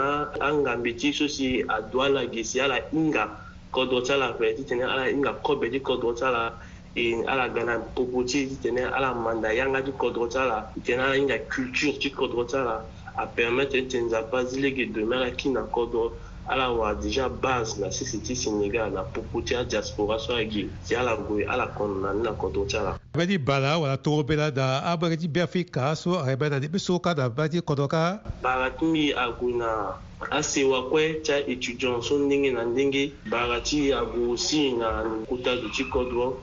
angambi 0.49 0.91
ti 1.00 1.09
so 1.19 1.26
si 1.37 1.47
adoa 1.76 2.07
lage 2.14 2.43
si 2.50 2.57
ala 2.64 2.76
hinga 2.93 3.25
kodro 3.75 3.99
ti 4.07 4.11
ala 4.17 4.29
vere 4.38 4.52
ti 4.57 4.62
tene 4.69 4.85
ala 4.93 5.05
hinga 5.12 5.33
kobe 5.45 5.67
ti 5.75 5.81
kodro 5.88 6.11
ti 6.19 6.23
ala 6.29 6.43
e 6.95 7.02
ala 7.33 7.45
ga 7.55 7.62
na 7.69 7.75
popo 7.95 8.19
ti 8.31 8.38
ti 8.50 8.57
tene 8.62 8.81
ala 8.97 9.09
manda 9.25 9.49
yanga 9.59 9.81
ti 9.87 9.91
kodro 10.00 10.25
ti 10.33 10.38
ala 10.45 10.59
ti 10.75 10.79
tene 10.87 11.00
ala 11.07 11.17
hinga 11.19 11.38
culture 11.52 11.95
ti 12.02 12.09
kodro 12.19 12.41
ti 12.49 12.55
ala 12.62 12.76
apermettre 13.25 13.79
ni 13.81 13.87
tene 13.91 14.05
nzapa 14.07 14.37
ti 14.49 14.55
lege 14.62 14.83
demain 14.95 15.19
ala 15.21 15.31
kiri 15.38 15.50
na 15.57 15.62
kodro 15.75 16.05
ala 16.49 16.72
wa 16.75 16.94
deja 16.94 17.28
base 17.28 17.78
na 17.78 17.92
sisi 17.92 18.18
ti 18.22 18.34
senegal 18.37 18.90
na 18.90 19.02
popo 19.06 19.42
ti 19.42 19.54
adiaspora 19.54 20.18
so 20.18 20.34
ayeke 20.34 20.66
ti 20.87 20.92
ala 20.99 21.14
gue 21.14 21.46
ala 21.46 21.70
kɔnɔna 21.70 22.11
ni 22.18 22.22
na 22.26 22.32
kodro 22.34 22.66
ti 22.66 22.75
ala 22.76 22.99
abe 23.14 23.25
ti 23.26 23.38
bala 23.38 23.78
wala 23.78 23.94
toro 23.96 24.22
be 24.26 24.34
la 24.34 24.50
da 24.50 24.82
abege 24.82 25.16
ti 25.22 25.28
bia 25.28 25.46
fi 25.46 25.62
ka 25.62 25.94
so 25.94 26.18
ayebe 26.18 26.50
na 26.50 26.58
debe 26.58 26.78
so 26.82 26.99
ka 26.99 27.14
da 27.14 27.30
ba 27.30 27.46
ti 27.46 27.62
kodro 27.62 27.87
ka 27.87 28.18
bara 28.42 28.75
ti 28.75 28.84
mbi 28.87 29.04
ague 29.14 29.54
na 29.54 29.94
asewa 30.34 30.90
kue 30.90 31.22
ti 31.22 31.30
aétudiant 31.30 32.02
so 32.02 32.18
ndenge 32.18 32.50
na 32.58 32.66
ndenge 32.66 33.14
bara 33.30 33.62
ti 33.62 33.94
ague 33.94 34.18
aussi 34.26 34.75
na 34.75 35.06
kuta 35.30 35.54
du 35.62 35.70
ti 35.70 35.87
kodro 35.87 36.42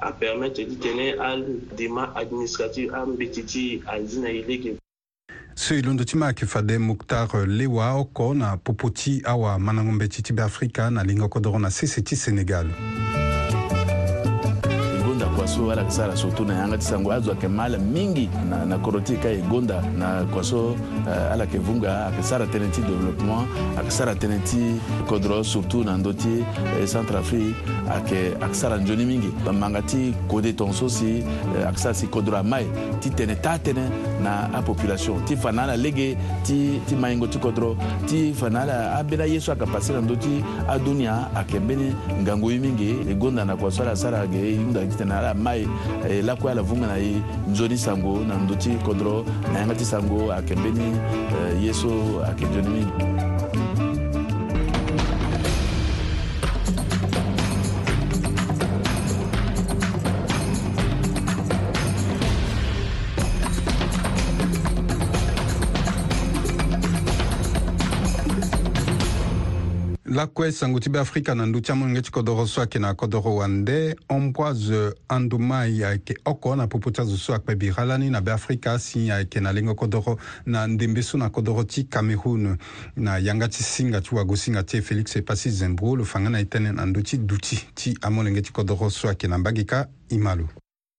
a 0.00 0.12
permettre 0.12 0.64
di 0.64 0.76
tene 0.78 1.14
al 1.18 1.60
dema 1.74 2.12
administrative 2.14 2.94
am 2.94 3.16
betiti 3.16 3.80
al 3.86 4.06
zina 4.06 4.28
ilege 4.28 4.76
seuilondo 5.54 6.04
ti 6.04 6.16
ma 6.16 6.26
ayeke 6.26 6.46
fade 6.46 6.78
muktar 6.78 7.28
lewa 7.48 7.94
oko 7.96 8.34
na 8.34 8.56
popo 8.56 8.90
ti 8.90 9.22
awa 9.24 9.58
manango 9.58 9.92
mbe 9.92 10.08
ti 10.08 10.22
ti 10.22 10.32
beafrika 10.32 10.90
na 10.90 11.02
lingoko 11.04 11.40
doro 11.40 11.58
na 11.58 11.70
sese 11.70 12.02
ti 12.02 12.14
sénégal 12.16 12.68
so 15.56 15.70
ala 15.72 15.84
ka 15.88 15.90
sara 15.90 16.12
so 16.14 16.28
tuna 16.36 16.52
yanga 16.54 16.76
ti 16.76 16.84
sango 16.84 17.10
azwake 17.16 17.48
maala 17.48 17.78
mingi 17.78 18.28
na, 18.50 18.64
na 18.66 18.76
koro 18.78 19.00
ti 19.00 19.16
ka 19.16 19.28
e 19.32 19.40
gonda 19.48 19.80
na 19.96 20.24
kua 20.30 20.42
so 20.44 20.76
uh, 21.08 21.32
ala 21.32 21.44
yeke 21.48 21.56
vunga 21.58 21.88
ayeke 22.06 22.22
sara 22.22 22.44
tënë 22.46 22.70
ti 22.76 22.80
développement 22.84 23.48
ayeke 23.80 23.90
sara 23.90 24.12
tënë 24.14 24.38
ti 24.44 24.60
kodro 25.08 25.40
surtout 25.42 25.86
na 25.88 25.96
ndö 25.96 26.12
ti 26.12 26.34
eh, 26.76 26.84
centre 26.86 27.16
afrique 27.16 27.56
ayeke 27.88 28.36
ayeke 28.42 28.54
sara 28.60 28.76
nzoni 28.76 29.04
mingi 29.08 29.30
manga 29.52 29.80
ti 29.82 30.12
kodé 30.28 30.52
tongaso 30.52 30.84
euh, 30.90 30.92
si 30.92 31.24
eh, 31.24 31.64
ayeke 31.64 31.78
sara 31.80 31.94
si 31.94 32.06
kodro 32.12 32.36
amae 32.36 32.66
ti 33.00 33.10
tene 33.16 33.36
taa 33.40 33.56
tënë 33.58 33.86
na 34.22 34.34
apopulation 34.60 35.24
ti 35.24 35.36
fa 35.40 35.52
na 35.56 35.64
ala 35.64 35.76
lege 35.80 36.16
ti, 36.44 36.80
ti 36.86 36.94
maingo 36.94 37.28
ti 37.32 37.38
kodro 37.40 37.72
ti 38.06 38.32
fa 38.36 38.50
na 38.52 38.66
ala 38.68 38.76
ambeni 39.00 39.22
aye 39.22 39.40
so 39.40 39.52
ayeke 39.56 39.72
passe 39.72 39.92
na 39.96 40.04
ndö 40.04 40.16
ti 40.20 40.36
adunia 40.68 41.16
ayeke 41.34 41.60
mbeni 41.64 41.94
ngangu 42.22 42.50
ye 42.52 42.58
mingi 42.60 42.90
e 43.08 43.14
gonda 43.14 43.44
na 43.44 43.56
kua 43.56 43.72
so 43.72 43.82
ala 43.86 43.96
sara 43.96 44.20
ayeke 44.28 44.56
hunda 44.60 44.84
ti 44.86 44.96
tene 45.00 45.14
ala 45.16 45.32
ma 45.46 45.54
ye 45.54 45.66
eh, 46.08 46.22
lakoya 46.26 46.54
la 46.58 46.62
vunga 46.66 46.86
na 46.90 46.96
ye 47.06 47.14
nzoni 47.50 47.78
sango 47.84 48.12
na 48.28 48.34
nduti 48.44 48.70
kondro 48.86 49.14
na 49.52 49.58
yanga 49.60 49.74
ti 49.80 49.84
sango 49.92 50.18
ayeke 50.36 50.54
mbeni 50.60 50.88
eh, 51.38 51.52
ye 51.64 51.72
so 51.80 51.90
ayeke 52.28 52.44
nzoni 52.50 52.70
mingi 52.74 52.98
lakue 70.16 70.50
sango 70.52 70.80
ti 70.80 70.88
be 70.90 70.98
afrika 70.98 71.34
na 71.34 71.46
ndu 71.46 71.60
ti 71.60 71.72
amolenge 71.72 72.02
ti 72.02 72.10
kodro 72.10 72.46
so 72.46 72.60
ayeke 72.60 72.78
na 72.78 72.88
akodro 72.88 73.34
wande 73.36 73.96
omboise 74.08 74.94
andumai 75.08 75.84
ayeke 75.84 76.16
oko 76.24 76.56
na 76.56 76.66
popo 76.66 76.90
ti 76.90 77.00
azo 77.00 77.16
so 77.16 77.34
akpe 77.34 77.54
bira 77.54 77.84
lani 77.84 78.10
na 78.10 78.20
beafrika 78.20 78.72
asi 78.72 79.10
ayeke 79.10 79.40
na 79.40 79.52
lengo 79.52 79.74
kodro 79.74 80.16
na 80.46 80.66
ndembe 80.66 81.02
so 81.02 81.18
na 81.18 81.28
kodro 81.28 81.64
ti 81.64 81.84
cameroun 81.84 82.56
na 82.96 83.18
yanga 83.18 83.48
ti 83.48 83.62
singa 83.62 84.00
ti 84.00 84.14
wagosinga 84.14 84.62
ti 84.62 84.76
e 84.76 84.80
félix 84.80 85.16
epasi 85.16 85.50
zembro 85.50 85.96
lo 85.96 86.04
fanga 86.04 86.30
na 86.30 86.40
e 86.40 86.44
tënë 86.48 86.72
na 86.74 86.86
ndö 86.86 87.02
ti 87.04 87.18
duti 87.18 87.60
ti 87.74 87.94
amolenge 88.00 88.42
ti 88.42 88.52
kodro 88.52 88.88
so 88.90 89.08
ayeke 89.08 89.28
na 89.28 89.38
mbage 89.38 89.64
ka 89.68 89.86
e 90.08 90.18
ma 90.18 90.34
lo 90.34 90.48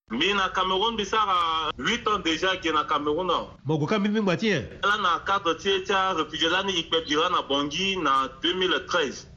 min 0.09 0.37
na 0.37 0.49
cameroun 0.55 0.95
be 0.95 1.03
se 1.05 1.17
ka 1.17 1.71
8 1.77 2.07
ans 2.07 2.19
déjà 2.19 2.55
ge 2.61 2.71
na 2.71 2.85
cameroun 2.85 3.27
na 3.27 3.43
moko 3.65 3.85
ka 3.85 3.99
mbini 3.99 4.19
ngba 4.21 4.37
ti 4.37 4.47
e 4.49 4.79
ala 4.83 4.97
na 5.01 5.19
cadre 5.27 5.55
ti 5.55 5.67
e 5.69 5.83
ti 5.83 5.91
arefugé 5.93 6.47
lani 6.49 6.71
yikpe 6.77 7.01
bira 7.05 7.29
na 7.29 7.41
bongi 7.41 7.97
na 7.99 8.27
2013 8.39 9.36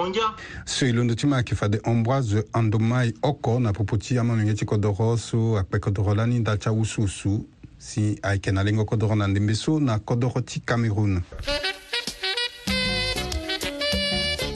kondia 0.00 0.32
so 0.64 0.86
ilondo 0.86 1.14
ti 1.14 1.26
ma 1.26 1.36
yeke 1.36 1.54
fade 1.56 1.80
ambroise 1.84 2.44
andomai 2.52 3.14
oko 3.22 3.60
na 3.60 3.72
popo 3.72 3.96
ti 3.96 4.18
amamenge 4.18 4.54
ti 4.56 4.64
kodro 4.64 5.16
so 5.18 5.58
akpe 5.58 5.78
kodro 5.78 6.14
lani 6.14 6.38
nda 6.38 6.56
ti 6.56 6.68
awusu 6.68 7.02
usu 7.02 7.46
si 7.78 8.18
ayeke 8.22 8.52
na 8.52 8.62
lengo 8.62 8.84
kodro 8.84 9.14
na 9.16 9.26
ndembe 9.26 9.54
so 9.54 9.80
na 9.80 9.98
kodro 9.98 10.40
ti 10.40 10.60
cameroun 10.60 11.22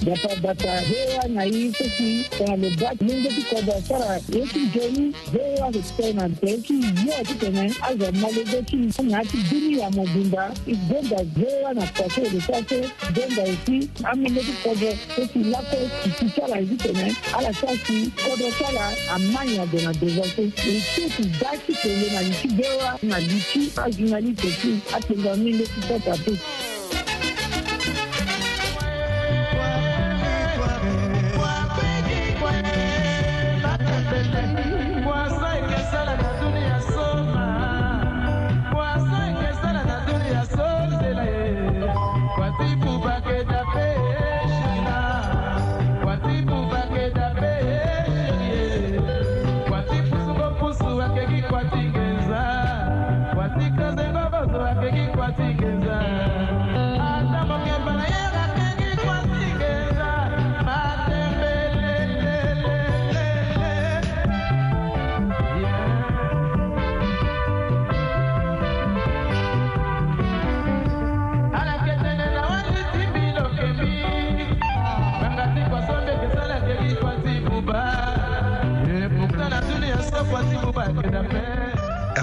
batapata 0.06 0.80
hewa 0.80 1.24
na 1.28 1.42
hii 1.42 1.72
sisi 1.72 2.24
kuna 2.38 2.56
mebaki 2.56 3.04
mingi 3.04 3.28
tikoda 3.28 3.82
sara 3.82 4.20
yeki 4.38 4.58
joni 4.74 5.14
hewa 5.32 5.70
kutena 5.72 6.28
teki 6.28 6.72
yo 6.72 7.24
tutene 7.28 7.72
aza 7.82 8.12
malebeki 8.12 8.76
na 9.02 9.24
ti 9.24 9.36
dini 9.50 9.78
ya 9.80 9.90
mobimba 9.90 10.52
igonda 10.66 11.24
hewa 11.40 11.74
na 11.74 11.86
kwase 11.86 12.20
lesase 12.20 12.88
gonda 13.14 13.42
esi 13.46 13.90
amileki 14.04 14.52
kodo 14.62 14.86
esi 15.22 15.38
lako 15.38 15.76
kisi 16.02 16.32
sara 16.36 16.60
esi 16.60 16.74
tene 16.74 17.14
ala 17.38 17.54
sasi 17.54 18.10
kodo 18.30 18.50
sara 18.58 18.92
amanya 19.14 19.66
dena 19.66 19.92
dezase 19.94 20.42
esi 20.42 21.10
ti 21.16 21.22
daki 21.40 21.72
tene 21.82 22.06
na 22.14 22.22
liki 22.22 22.48
hewa 22.48 22.98
na 23.02 23.18
liki 23.18 23.70
ajuna 23.84 24.20
liki 24.20 24.46
esi 24.48 24.78
atenda 24.96 25.36
mingi 25.36 25.62
tikota 25.62 26.18
teki 26.24 26.40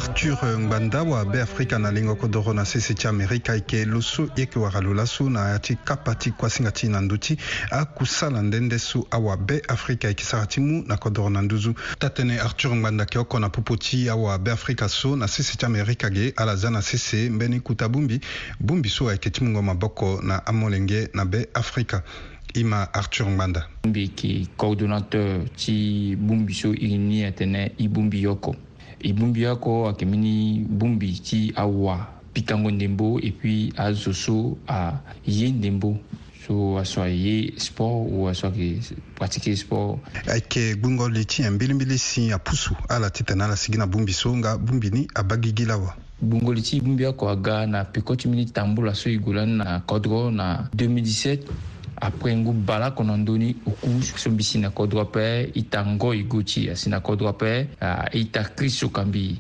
arthur 0.04 0.60
ngbanda 0.60 1.04
wa 1.04 1.26
beafrika 1.26 1.80
na 1.80 1.92
lengo 1.92 2.16
kodro 2.16 2.54
na 2.54 2.66
sese 2.66 2.94
ti 2.94 3.08
amerika 3.08 3.54
e 3.54 3.56
yeke 3.56 3.86
lo 3.86 4.02
so 4.02 4.24
ye 4.24 4.30
yeke 4.36 4.60
wara 4.60 4.82
lo 4.82 4.94
laso 4.94 5.30
na 5.30 5.52
yâ 5.54 5.60
ti 5.62 5.76
kapa 5.84 6.16
ti 6.16 6.32
kuasinga 6.32 6.72
ti 6.72 6.90
na 6.90 7.02
ndö 7.02 7.18
ti 7.18 7.38
akusala 7.72 8.42
ndende 8.42 8.80
so 8.80 9.08
awabe 9.12 9.62
afrika 9.68 10.08
e 10.08 10.12
yeke 10.12 10.24
sara 10.24 10.46
ti 10.48 10.60
mu 10.60 10.84
na 10.88 10.98
kodro 10.98 11.30
na 11.30 11.42
nduzu 11.42 11.74
ta 12.00 12.08
tënë 12.10 12.40
arthur 12.42 12.76
ngbanda 12.76 13.04
yeke 13.04 13.20
oko 13.20 13.40
na 13.40 13.50
popo 13.50 13.78
ti 13.78 14.10
awabe 14.10 14.52
afrika 14.52 14.90
so 14.90 15.16
na 15.16 15.28
sese 15.28 15.56
ti 15.58 15.66
amerika 15.66 16.10
ge 16.10 16.34
ala 16.36 16.56
za 16.56 16.70
na 16.70 16.82
sese 16.82 17.30
mbeni 17.30 17.60
kuta 17.60 17.90
bongbi 17.90 18.20
bongbi 18.60 18.90
so 18.90 19.10
ayeke 19.10 19.30
ti 19.30 19.44
mungo 19.44 19.62
maboko 19.62 20.22
na 20.24 20.42
amolenge 20.46 21.10
na 21.14 21.26
beafrika 21.26 22.04
i 22.54 22.64
ma 22.64 22.90
arthur 22.94 23.28
ngbanda 23.30 23.68
mbi 23.86 24.02
yeke 24.02 24.48
coordonnateur 24.58 25.46
ti 25.56 26.16
bongbi 26.18 26.54
so 26.54 26.74
e 26.74 26.98
ni 26.98 27.24
atene 27.24 27.72
i 27.78 27.88
bongbi 27.88 28.22
yoko 28.24 28.56
ebumbiako 29.02 29.90
akemini 29.92 30.62
bumbi 30.70 31.14
ti 31.18 31.40
awa 31.58 32.06
pikango 32.34 32.72
ndembo 32.72 33.20
et 33.20 33.34
puis 33.36 33.74
azo 33.78 34.14
so 34.16 34.56
aye 34.70 35.52
ndembo 35.52 35.98
so 36.48 36.78
aso 36.80 37.04
aye 37.04 37.52
sport 37.60 38.08
ou 38.14 38.28
aso 38.32 38.48
ayeke 38.48 38.88
pratiqué 39.18 39.52
sport 39.58 40.00
ayeke 40.32 40.60
eh, 40.60 40.76
gbungo 40.80 41.10
le 41.12 41.26
ti 41.28 41.44
ambelimbeli 41.44 41.98
si 42.00 42.32
apusu 42.32 42.72
ala 42.90 43.10
titene 43.12 43.44
ala 43.44 43.56
sigi 43.60 43.78
na 43.78 43.88
bongbi 43.88 44.14
so 44.16 44.32
nga 44.38 44.56
bongbi 44.58 44.88
ni 44.96 45.04
abagi 45.16 45.52
gi 45.58 45.66
lawa 45.68 45.92
gbungo 46.24 46.54
le 46.56 46.62
ti 46.64 46.78
e 46.78 46.82
bongbi 46.82 47.04
oko 47.12 47.28
aga 47.30 47.66
na 47.68 47.84
peko 47.86 48.16
ti 48.16 48.28
mbeni 48.32 48.46
tambu 48.56 48.80
laso 48.88 49.10
e 49.12 49.18
gue 49.20 49.34
lani 49.36 49.58
na 49.60 49.80
kodro 49.84 50.32
na 50.32 50.70
2017 50.78 51.40
apuɛ 52.02 52.34
ngu 52.36 52.52
bala 52.68 52.90
kɔnɔndoni 52.92 53.56
uku 53.70 54.02
so 54.18 54.30
mbi 54.34 54.44
si 54.44 54.58
na 54.60 54.70
kɔdrɔ 54.74 55.04
pɛ 55.14 55.46
i 55.56 55.64
ta 55.70 55.86
ngɔ 55.86 56.10
i 56.20 56.24
gotsi 56.26 56.70
asi 56.70 56.90
na 56.90 57.00
kɔdrɔ 57.00 57.32
pɛ 57.38 57.68
i 58.18 58.26
ta 58.32 58.44
kristo 58.58 58.90
kan 58.90 59.12
bi 59.12 59.38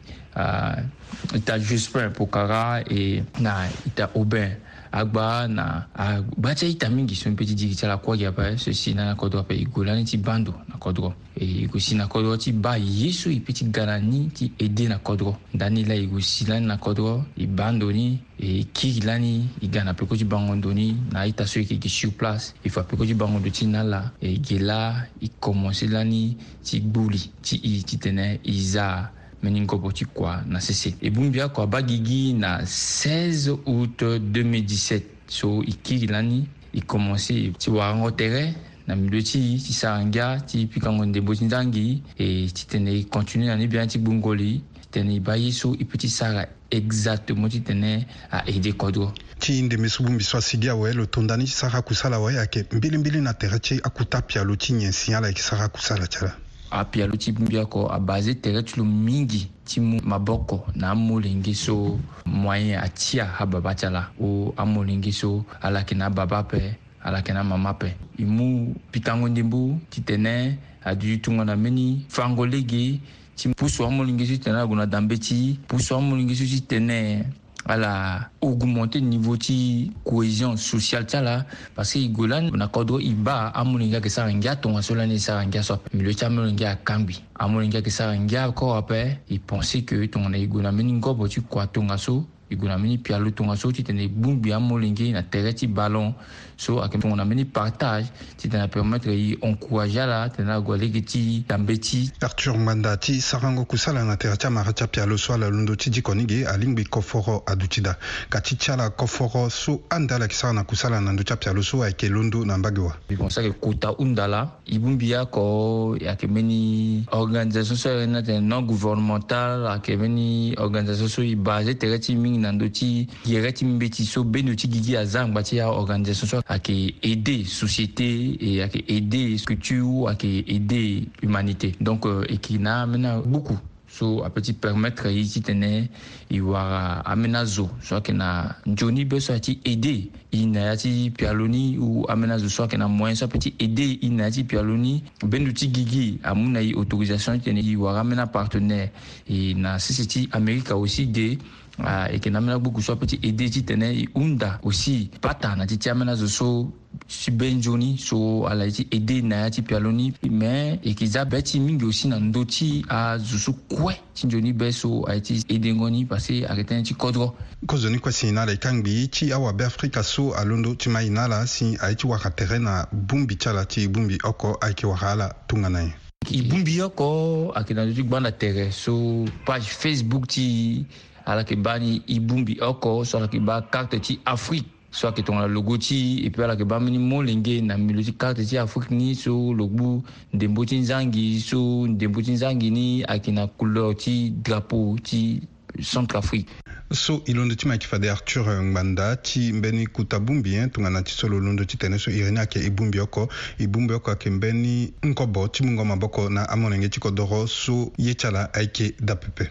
i 1.34 1.39
ta 1.46 1.58
juspin 1.60 2.13
pokara 2.13 2.80
e 2.89 3.24
na 3.41 3.65
i 3.65 3.89
ta 3.96 4.10
obin 4.13 4.53
agba 4.94 5.48
na 5.50 5.88
agba 5.98 6.53
tɛ 6.53 6.70
i 6.70 6.77
ta 6.77 6.88
mingi 6.89 7.15
so 7.15 7.30
mpe 7.30 7.44
ti 7.46 7.56
digi 7.58 7.75
ti 7.75 7.86
ala 7.86 7.98
kuâ 7.98 8.15
gi 8.18 8.25
apɛ 8.30 8.58
so 8.60 8.72
si 8.72 8.94
na 8.94 9.06
na 9.06 9.15
kɔdrɔ 9.15 9.41
pɛ 9.50 9.53
i 9.58 9.65
gola 9.65 9.96
ni 9.96 10.06
ti 10.06 10.18
bando 10.18 10.53
na 10.70 10.77
kɔdrɔ 10.77 11.12
e 11.39 11.45
yeke 11.63 11.79
si 11.79 11.95
na 11.95 12.07
kodro 12.07 12.35
ti 12.35 12.51
ba 12.51 12.75
ye 12.75 13.11
so 13.15 13.29
e 13.31 13.39
peut 13.39 13.55
ti 13.55 13.63
ga 13.71 13.85
na 13.88 13.97
ni 14.01 14.27
ti 14.35 14.51
ede 14.59 14.88
na 14.91 15.00
kodro 15.00 15.35
ndani 15.53 15.85
la 15.88 15.95
yeke 15.95 16.19
si 16.19 16.45
lani 16.45 16.67
na 16.67 16.75
kodro 16.77 17.23
e 17.39 17.47
ba 17.47 17.71
ndöni 17.71 18.19
e 18.39 18.65
kiri 18.75 19.01
lani 19.07 19.47
e 19.63 19.67
ga 19.71 19.83
na 19.83 19.93
peko 19.93 20.17
ti 20.17 20.25
bango 20.25 20.55
ndöni 20.55 20.95
na 21.11 21.23
aita 21.23 21.47
so 21.47 21.59
yeke 21.59 21.73
yeke 21.79 21.89
sur 21.89 22.11
place 22.11 22.51
e 22.63 22.69
fa 22.69 22.83
peko 22.83 23.05
ti 23.05 23.13
bango 23.13 23.39
ndo 23.39 23.50
ti 23.50 23.65
na 23.65 23.83
la 23.83 24.11
e 24.19 24.35
yeke 24.35 24.59
la 24.59 25.07
e 25.23 25.27
commencé 25.39 25.88
lani 25.88 26.35
ti 26.63 26.79
gbuli 26.81 27.19
ti 27.41 27.59
ti 27.63 27.83
titene 27.83 28.39
e 28.43 28.51
za 28.59 29.09
meni 29.41 29.61
ngobo 29.63 29.91
ti 29.91 30.05
kua 30.05 30.43
na 30.45 30.59
sese 30.59 30.93
e 31.00 31.09
bongbi 31.09 31.41
akua 31.41 31.65
ba 31.67 31.79
gigi 31.81 32.33
na 32.33 32.61
16 32.63 33.55
août 33.65 34.03
2017 34.19 35.03
so 35.31 35.63
e 35.63 35.71
kiri 35.81 36.07
lani 36.11 36.43
e 36.75 36.83
commencé 36.85 37.55
ti 37.57 37.71
warango 37.71 38.11
tere 38.11 38.69
na 38.91 38.98
midue 39.00 39.24
ti 39.24 39.55
ti 39.55 39.71
saranga 39.71 40.36
ti 40.43 40.67
pikango 40.67 41.05
ndembo 41.07 41.31
ti 41.33 41.45
ndangi 41.48 42.03
e 42.19 42.51
ti 42.51 42.67
tene 42.67 42.91
e 43.00 43.05
continue 43.07 43.48
na 43.48 43.55
ni 43.55 43.65
bien 43.71 43.88
ti 43.88 43.98
gbungo 44.03 44.33
li 44.36 44.60
tene 44.91 45.15
e 45.15 45.19
ba 45.24 45.38
ye 45.39 45.50
so 45.55 45.71
e 45.79 45.86
peut 45.88 45.98
ti 46.03 46.10
sara 46.12 46.43
exactement 46.69 47.48
ti 47.48 47.62
tene 47.63 48.03
aede 48.36 48.75
kodro 48.75 49.13
ti 49.39 49.62
ndembe 49.63 49.88
so 49.88 50.03
bu 50.03 50.12
mbi 50.12 50.24
so 50.27 50.36
asigi 50.43 50.67
awe 50.67 50.91
lo 50.91 51.05
tondani 51.07 51.45
ti 51.48 51.55
sara 51.55 51.79
akusala 51.79 52.17
awe 52.19 52.36
ayeke 52.36 52.67
mbelembele 52.75 53.21
na 53.24 53.31
tere 53.33 53.60
ti 53.63 53.79
akuta 53.81 54.19
pialo 54.27 54.57
ti 54.60 54.74
nyen 54.75 54.91
si 54.91 55.13
ala 55.15 55.31
yeke 55.31 55.39
sara 55.41 55.71
akusala 55.71 56.03
ti 56.12 56.17
ala 56.19 56.36
apialo 56.71 57.15
ti 57.15 57.31
mbi 57.31 57.63
oko 57.63 57.88
abase 57.88 58.36
tere 58.43 58.60
ti 58.67 58.75
lo 58.75 58.83
mingi 58.83 59.48
ti 59.63 59.79
mu 59.79 60.01
maboko 60.03 60.67
na 60.75 60.91
amolenge 60.91 61.55
so 61.55 61.95
moyen 62.27 62.75
atia 62.83 63.39
ababa 63.39 63.71
ti 63.71 63.86
ala 63.88 64.12
o 64.19 64.51
amolenge 64.57 65.13
so 65.15 65.45
ala 65.63 65.79
yeke 65.79 65.95
na 65.95 66.12
ababa 66.12 66.43
ape 66.43 66.75
ala 67.03 67.22
kɛnɛ 67.22 67.41
ma 67.43 67.58
mapɛ 67.58 67.89
imu 68.22 68.74
pitangondembu 68.93 69.79
ti 69.89 70.01
tɛnɛ 70.01 70.55
adi 70.86 71.17
tungana 71.22 71.55
meni 71.58 72.05
fangolege 72.10 73.01
ti 73.38 73.46
pusu 73.58 73.84
amulingisu 73.86 74.38
ti 74.38 74.50
tɛnɛ 74.50 74.62
aguna 74.62 74.86
danbe 74.86 75.17
ti 75.17 75.58
pusu 75.67 75.96
amulingisu 75.98 76.46
ti 76.46 76.60
tɛnɛ 76.70 77.25
ala 77.65 78.25
augmenter 78.41 78.98
niveau 79.01 79.38
ti 79.38 79.91
cohésion 80.03 80.58
sociale 80.58 81.05
ti 81.05 81.13
ala 81.15 81.46
parce 81.77 81.93
que 81.93 82.00
e 82.00 82.10
gue 82.10 82.25
la 82.27 82.41
na 82.41 82.65
kodro 82.67 82.98
e 83.00 83.13
ba 83.13 83.53
amolenge 83.53 83.93
ayeke 84.01 84.10
sara 84.10 84.34
ngia 84.34 84.58
tongaso 84.58 84.96
lani 84.98 85.15
e 85.15 85.20
sara 85.22 85.46
ngia 85.46 85.62
so 85.62 85.74
ape 85.77 85.93
milieu 85.93 86.10
ti 86.13 86.25
amolenge 86.25 86.65
akangbi 86.65 87.22
amolenge 87.38 87.77
ayeke 87.77 87.91
sara 87.93 88.17
ngia 88.17 88.50
koro 88.58 88.81
ape 88.81 89.17
e 89.29 89.38
pensé 89.38 89.86
que 89.86 90.10
tongana 90.10 90.38
e 90.41 90.48
gue 90.50 90.58
na 90.62 90.72
mbeni 90.74 90.93
ngombo 90.98 91.27
ti 91.29 91.38
kua 91.41 91.67
tongaso 91.70 92.25
e 92.51 92.55
gue 92.58 92.67
na 92.67 92.77
mini 92.77 92.98
pia 92.98 93.17
lo 93.17 93.31
tongaso 93.31 93.72
ti 93.72 93.81
tene 93.81 94.10
gbun 94.12 94.39
gbia 94.41 94.60
molenge 94.60 95.10
na 95.12 95.24
tere 95.24 95.53
ti 95.53 95.67
ba 95.67 95.88
lon 95.88 96.13
so 96.58 96.81
ayeke 96.84 97.00
tongo 97.00 97.15
na 97.15 97.24
mbeni 97.24 97.46
partage 97.46 98.12
ti 98.36 98.50
tene 98.50 98.63
apermettre 98.63 99.13
e 99.15 99.38
encourage 99.41 99.98
ala 99.98 100.27
tene 100.29 100.50
na 100.51 100.60
gue 100.60 100.77
lege 100.77 101.01
ti 101.03 101.43
dambe 101.48 101.79
ti 101.79 102.11
arthur 102.20 102.57
ngbanda 102.59 102.98
ti 102.98 103.22
sarango 103.22 103.64
kusala 103.64 104.03
na 104.03 104.18
tere 104.18 104.35
ti 104.35 104.46
amara 104.51 104.74
ti 104.74 104.83
apia 104.83 105.05
lo 105.07 105.16
so 105.16 105.31
ala 105.33 105.48
londo 105.48 105.75
ti 105.77 105.90
dikon 105.90 106.18
ni 106.18 106.25
ge 106.27 106.46
alingbi 106.46 106.83
koforo 106.90 107.42
aduti 107.48 107.79
da 107.81 107.96
ka 108.29 108.42
ti 108.42 108.57
ti 108.59 108.70
ala 108.70 108.90
koforo 108.90 109.48
so 109.50 109.83
anda 109.90 110.16
ala 110.20 110.25
yeke 110.27 110.35
sara 110.35 110.51
na 110.53 110.66
kusala 110.68 111.00
na 111.00 111.16
ndö 111.16 111.24
ti 111.24 111.31
apia 111.33 111.53
lo 111.55 111.64
so 111.64 111.83
ayeke 111.83 112.09
londo 112.11 112.44
na 112.44 112.57
mbage 112.57 112.81
wa 112.83 112.94
bon 113.16 113.29
so 113.29 113.40
ayeke 113.40 113.55
kota 113.64 113.96
hunda 113.96 114.27
la 114.27 114.44
e 114.68 114.75
gbungbi 114.75 115.16
oko 115.24 115.96
ayeke 116.01 116.27
mbeni 116.27 117.05
organisation 117.16 117.77
so 117.79 117.90
ayeke 117.90 118.11
na 118.11 118.22
tene 118.22 118.44
non 118.44 118.68
gouvernemental 118.68 119.68
ayeke 119.72 119.96
mbeni 119.96 120.51
organisation 120.59 121.07
so 121.07 121.22
e 121.24 121.33
base 121.35 121.74
tere 121.79 121.98
ti 122.00 122.14
mingi 122.16 122.41
nando 122.42 122.66
ti 122.74 123.06
yɛrɛ 123.30 123.50
ti 123.58 123.64
min 123.66 123.88
ti 123.96 124.04
so 124.04 124.24
beni 124.25 124.56
ti 124.58 124.68
gigi 124.74 124.94
azangba 125.04 125.40
ti 125.46 125.56
ya 125.62 125.66
organisation 125.82 126.27
so 126.27 126.38
ayeke 126.54 126.75
aide 127.06 127.36
société 127.60 128.08
e 128.48 128.62
ayeke 128.66 128.80
aide 128.90 129.22
culture 129.46 130.10
ayeke 130.12 130.30
aide 130.54 131.08
humanité 131.24 131.70
donc 131.80 132.06
e 132.06 132.10
euh, 132.10 132.25
yeke 132.32 132.58
na 132.60 132.84
ambeni 132.84 133.08
beaucoup 133.30 133.60
so 133.88 134.24
apeut 134.25 134.42
ti 134.42 134.54
permettre 134.54 135.08
ye 135.14 135.24
ti 135.25 135.42
tene 135.42 135.88
e 136.30 136.42
wara 136.42 137.04
ambeni 137.06 137.38
azo 137.38 137.70
so 137.82 137.96
ayeke 137.96 138.12
na 138.18 138.56
nzoni 138.66 139.06
be 139.06 139.18
aye 139.30 139.40
ti 139.40 139.60
aide 139.66 139.98
ina 140.31 140.59
ya 140.59 140.77
ti 140.77 141.11
pialo 141.17 141.48
ni 141.48 141.77
u 141.77 142.05
amena 142.09 142.37
zo 142.37 142.50
so 142.50 142.63
ayeke 142.63 142.77
na 142.77 142.87
moyen 142.87 143.15
so 143.15 143.25
apeut 143.25 143.41
ti 143.44 143.53
aidé 143.59 143.98
e 144.01 144.09
na 144.09 144.24
ya 144.24 144.31
ti 144.31 144.44
pialo 144.44 144.77
ni 144.77 145.03
bendu 145.27 145.51
ti 145.53 145.67
gigi 145.67 146.20
amû 146.24 146.48
na 146.50 146.59
e 146.59 146.74
autorisation 146.75 147.39
tene 147.39 147.59
e 147.61 147.75
wara 147.75 148.00
ambeni 148.00 148.22
apartenaire 148.22 148.91
e 149.27 149.53
na 149.53 149.79
sese 149.79 150.07
ti 150.07 150.29
amérika 150.31 150.74
aussi 150.75 151.05
ge 151.13 151.37
ayeke 151.83 152.29
na 152.31 152.39
ambeni 152.39 152.55
agbuku 152.55 152.81
so 152.81 152.94
apeut 152.94 153.09
ti 153.09 153.20
aidé 153.27 153.50
ti 153.50 153.61
tene 153.63 153.91
e 154.03 154.07
hunda 154.13 154.59
aussi 154.63 155.09
pata 155.22 155.55
na 155.55 155.67
ti 155.67 155.77
ti 155.77 155.89
ambeni 155.89 156.11
azo 156.11 156.27
so 156.27 156.72
si 157.07 157.31
benzo 157.31 157.77
ni 157.77 157.98
so 157.98 158.48
ala 158.48 158.65
ye 158.65 158.72
ti 158.72 158.87
aidé 158.91 159.22
na 159.22 159.35
ya 159.46 159.50
ti 159.51 159.61
pialo 159.61 159.91
ni 159.91 160.13
me 160.29 160.75
e 160.75 160.79
yeke 160.89 161.05
za 161.07 161.25
be 161.25 161.41
ti 161.41 161.59
mingi 161.59 161.83
aussi 161.85 162.07
na 162.07 162.20
ndö 162.20 162.46
ti 162.46 162.85
azo 162.87 163.37
so 163.37 163.53
kue 163.67 163.96
ti 164.13 164.27
nzoni 164.27 164.53
be 164.53 164.72
so 164.72 165.03
ayeke 165.07 165.41
ti 165.44 165.53
aidé 165.53 165.75
ngo 165.75 165.89
ni 165.89 166.05
parce 166.05 166.31
ayeke 166.46 166.63
tënë 166.70 166.83
ti 166.87 166.94
kodro 166.94 167.35
kozo 167.65 167.89
ni 167.89 168.00
kue 168.00 168.11
si 168.11 168.31
na 168.31 168.41
ala 168.41 168.51
e 168.53 168.57
ka 168.59 168.74
ngbi 168.74 169.07
ti 169.09 169.31
awabe 169.33 169.65
afrika 169.65 170.03
so 170.03 170.21
so 170.22 170.36
alondo 170.36 170.75
ti 170.75 170.90
ma 170.90 171.01
e 171.03 171.10
na 171.10 171.24
ala 171.25 171.40
asi 171.42 171.77
ayê 171.81 171.96
ti 171.96 172.07
waka 172.07 172.29
tere 172.29 172.60
na 172.60 172.86
bongbi 172.94 173.36
ti 173.36 173.50
ala 173.50 173.66
ti 173.66 173.81
e 173.84 173.88
bongbi 173.88 174.18
oko 174.24 174.53
ayeke 174.62 174.86
waka 174.88 175.12
ala 175.12 175.34
tongana 175.48 175.81
e 175.84 175.90
e 176.31 176.42
bongbi 176.46 176.77
oko 176.86 177.51
ayeke 177.57 177.74
na 177.74 177.86
ndö 177.86 177.94
ti 177.98 178.03
gba 178.03 178.20
na 178.22 178.31
tere 178.31 178.70
so 178.72 179.25
page 179.46 179.66
facebook 179.68 180.27
ti 180.27 180.86
ala 181.25 181.42
yeke 181.42 181.55
ba 181.57 181.79
ni 181.79 182.03
e 182.07 182.20
bongbi 182.20 182.62
oko 182.62 183.01
so 183.05 183.18
ala 183.18 183.25
yeke 183.25 183.40
ba 183.42 183.62
karte 183.66 183.98
ti 184.01 184.20
afrique 184.25 184.66
so 184.94 185.07
ayeke 185.10 185.24
tongana 185.25 185.48
logo 185.50 185.74
ti 185.81 186.22
e 186.25 186.29
peut 186.29 186.44
ala 186.46 186.53
yeke 186.53 186.66
ba 186.70 186.77
mbeni 186.79 187.00
molenge 187.01 187.57
na 187.66 187.74
mbi 187.81 187.94
lo 187.98 188.03
ti 188.05 188.14
karte 188.14 188.46
ti 188.46 188.57
afrique 188.62 188.92
ni 188.94 189.16
so 189.18 189.34
lo 189.53 189.66
gbu 189.68 190.03
ndembo 190.38 190.66
ti 190.66 190.77
nzangi 190.77 191.42
so 191.42 191.88
ndembo 191.90 192.22
ti 192.22 192.31
nzangi 192.38 192.70
ni 192.72 193.01
ayeke 193.10 193.31
na 193.34 193.48
couleur 193.48 193.96
ti 193.98 194.29
drapeau 194.44 195.00
ti 195.01 195.42
centrafrique 195.79 196.50
so 196.92 197.22
i 197.27 197.34
londo 197.34 197.55
ti 197.55 197.68
maki 197.68 197.88
fade 197.88 198.10
arthur 198.12 198.62
ngbanda 198.64 199.16
ti 199.16 199.53
mbeni 199.53 199.88
kuta 199.88 200.20
bungbi 200.20 200.53
ye 200.53 200.68
tongana 200.68 201.01
ti 201.01 201.12
so 201.14 201.27
lo 201.27 201.40
londo 201.40 201.64
ti 201.66 201.77
tene 201.77 201.98
so 202.00 202.12
iri 202.12 202.31
ni 202.31 202.40
ayeke 202.40 202.60
e 202.60 202.70
bungbi 202.70 203.00
oko 203.00 203.29
e 203.60 203.68
bungbi 203.68 203.94
oko 203.94 204.12
ayeke 204.12 204.29
mbeni 204.29 204.94
nkobo 205.03 205.48
ti 205.48 205.64
mungo 205.64 205.86
maboko 205.86 206.29
na 206.29 206.50
amolenge 206.50 206.90
ti 206.90 207.00
kodro 207.00 207.48
so 207.48 207.92
ye 207.98 208.14
ti 208.14 208.27
ala 208.27 208.53
ayeke 208.53 208.94
dapepe 209.00 209.50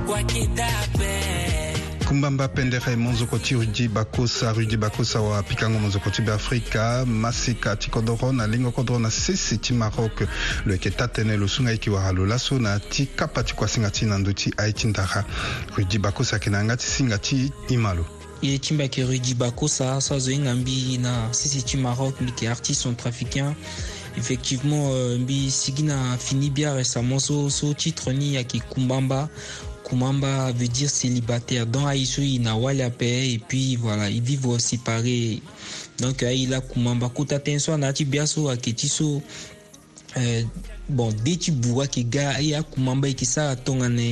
kwake 0.07 0.47
dape 0.47 1.21
kumbamba 2.09 2.49
pendere 2.49 2.97
monzoko 2.97 3.39
ti 3.39 3.55
rudi 3.55 3.89
bakosa 3.89 4.53
rudi 4.53 4.77
bakosa 4.77 5.21
wapika 5.21 5.71
ngo 5.71 5.79
monzoko 5.79 6.11
ti 6.11 6.23
beafrika 6.23 7.07
masika 7.07 7.77
ti 7.77 7.91
kodro 7.91 8.33
na 8.33 8.47
lingo 8.47 8.71
kodro 8.73 8.99
na 8.99 9.11
sese 9.11 9.57
ti 9.57 9.73
maroc 9.73 10.29
lo 10.67 10.73
yeke 10.73 10.91
ta 10.91 11.07
tënë 11.09 11.39
lo 11.39 11.49
sunga 11.49 11.71
yeke 11.73 11.91
wara 11.91 12.13
lo 12.13 12.27
laso 12.27 12.59
na 12.59 12.79
ti 12.79 13.07
kapa 13.07 13.43
ti 13.43 13.55
kuasinga 13.55 13.91
ti 13.91 14.05
na 14.05 14.19
ndö 14.19 14.33
ti 14.35 14.53
aye 14.59 14.73
ti 14.73 14.87
ndara 14.89 15.25
rudi 15.77 15.99
bakosa 15.99 16.37
yeke 16.37 16.51
na 16.51 16.59
yanga 16.59 16.77
ti 16.77 16.87
singa 16.87 17.19
ti 17.19 17.51
ima 17.71 17.95
lo 17.95 18.05
il 18.45 18.61
ti 18.61 18.77
que 18.91 19.01
Rudy 19.01 19.31
ça 19.31 19.35
bakosa 19.37 20.01
sa 20.01 20.15
azo 20.17 20.31
hinga 20.31 20.55
na 21.01 21.29
c'est 21.33 21.65
du 21.67 21.77
maroc 21.79 22.21
mbi 22.21 22.33
qui 22.37 22.47
artiste 22.47 22.87
effectivement 24.17 24.91
euh, 24.93 25.19
mbi 25.19 25.51
fini 26.19 26.51
bien 26.51 26.75
récemment 26.75 27.19
so 27.19 27.49
so 27.49 27.73
titre 27.75 28.13
ni 28.13 28.37
ayeke 28.37 28.61
kumbamba 28.71 29.29
Kumamba 29.85 30.51
veut 30.53 30.67
dire 30.67 30.89
célibataire. 30.89 31.67
Dans 31.67 31.85
Aïssou, 31.87 32.23
ah, 32.25 32.25
il 32.25 32.41
n'a 32.41 32.57
pas 32.57 32.73
la 32.73 32.89
paix 32.89 33.31
et 33.33 33.39
puis 33.39 33.77
voilà, 33.77 34.09
ils 34.09 34.23
vivent 34.23 34.47
aussi 34.47 34.79
séparés. 34.79 35.43
Donc, 35.99 36.23
ah, 36.23 36.33
il 36.33 36.55
a 36.55 36.63
Kumamba. 36.63 37.11
Koutaten, 37.11 37.59
na 37.79 37.93
ti 37.93 38.07
Biaso, 38.07 38.49
Aketiso, 38.49 39.23
euh, 40.17 40.43
bon 40.89 41.11
de 41.25 41.33
ti 41.41 41.51
buga 41.65 41.87
k'i 41.89 42.05
ga 42.13 42.35
i 42.41 42.51
y'a 42.53 42.63
Kumamba 42.75 43.09
i 43.09 43.15
kisa 43.17 43.47
ka 43.57 43.63
tɔn 43.65 43.81
ka 43.81 43.89
nɛ 43.89 44.09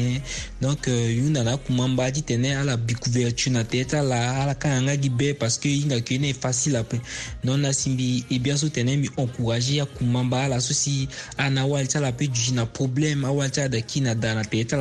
donc 0.63 0.87
i 0.87 0.93
euh, 0.93 1.31
nana 1.33 1.57
kumanba 1.57 2.11
ti 2.13 2.23
tɛnɛ 2.23 2.55
ala 2.61 2.77
bi 2.77 2.95
couverture 2.95 3.53
na 3.53 3.63
tɛ 3.65 3.85
t'a 3.89 4.03
la 4.03 4.43
ala 4.43 4.55
kan 4.55 4.87
ka 4.87 4.95
gi 4.97 5.11
parce 5.35 5.59
que 5.59 5.69
i 5.69 5.83
ka 5.89 5.97
kɛ 5.97 6.21
ne 6.21 6.33
facile 6.33 6.77
apɛ 6.79 6.99
non 7.45 7.59
na 7.59 7.73
simbi 7.73 8.25
e 8.31 8.39
bien 8.39 8.57
so 8.57 8.69
tɛnɛ 8.69 8.99
mi 8.99 9.09
encourager 9.19 9.75
ya 9.77 9.85
kumanba 9.85 10.45
ala 10.47 10.61
so 10.61 10.73
si 10.73 11.09
a 11.37 11.51
na 11.51 11.67
wali 11.67 11.89
t'a 11.89 12.01
la 12.01 12.09
apɛ 12.09 12.27
juji 12.33 12.53
na 12.55 12.65
problème 12.65 13.25
a 13.25 13.33
wali 13.33 13.51
t'a 13.51 13.69
da 13.69 13.79
na 14.01 14.15
da 14.15 14.35
na 14.35 14.43
tɛ 14.43 14.67
t'a 14.67 14.77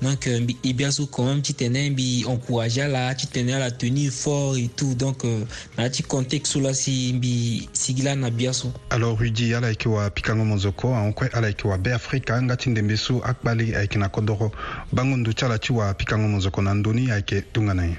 donc 0.00 0.26
mbi 0.26 0.56
euh, 0.64 0.68
e 0.70 0.72
bien 0.72 0.90
so 0.92 1.06
quand 1.06 1.26
même 1.26 1.42
ti 1.42 1.52
tɛnɛ 1.54 1.90
mbi 1.90 2.24
encourager 2.26 2.82
ala 2.84 3.14
ti 3.14 3.26
tɛnɛ 3.26 3.54
ala 3.56 3.70
tenir 3.70 4.12
fort 4.12 4.56
et 4.56 4.68
tout 4.76 4.94
donc 4.94 5.24
euh, 5.24 5.44
na 5.76 5.88
ti 5.90 6.02
contexte 6.04 6.54
la 6.56 6.72
si 6.72 7.12
mbi 7.14 7.68
sigila 7.72 8.14
na 8.16 8.30
bien 8.30 8.52
so 8.52 8.72
alors 8.90 9.18
Rudy 9.18 9.54
ala 9.54 9.68
wa 9.86 10.08
pikango 10.08 10.44
monzoko 10.44 10.94
wankue 11.00 11.28
ala 11.32 11.46
yeke 11.48 11.68
wabe 11.68 11.92
afrika 11.94 12.34
anga 12.36 12.56
ti 12.56 12.70
ndembe 12.70 12.96
so 12.96 13.18
akpali 13.24 13.74
ayeke 13.74 13.98
na 13.98 14.08
kodro 14.08 14.52
bango 14.92 15.16
ndu 15.16 15.32
ti 15.32 15.44
ala 15.44 15.58
ti 15.58 15.72
wapikango 15.72 16.28
na 16.28 16.36
nzoko 16.36 16.62
na 16.62 16.74
ndöni 16.74 17.10
ayeke 17.10 17.40
tunga 17.40 17.74
na 17.74 17.84
ye 17.86 17.96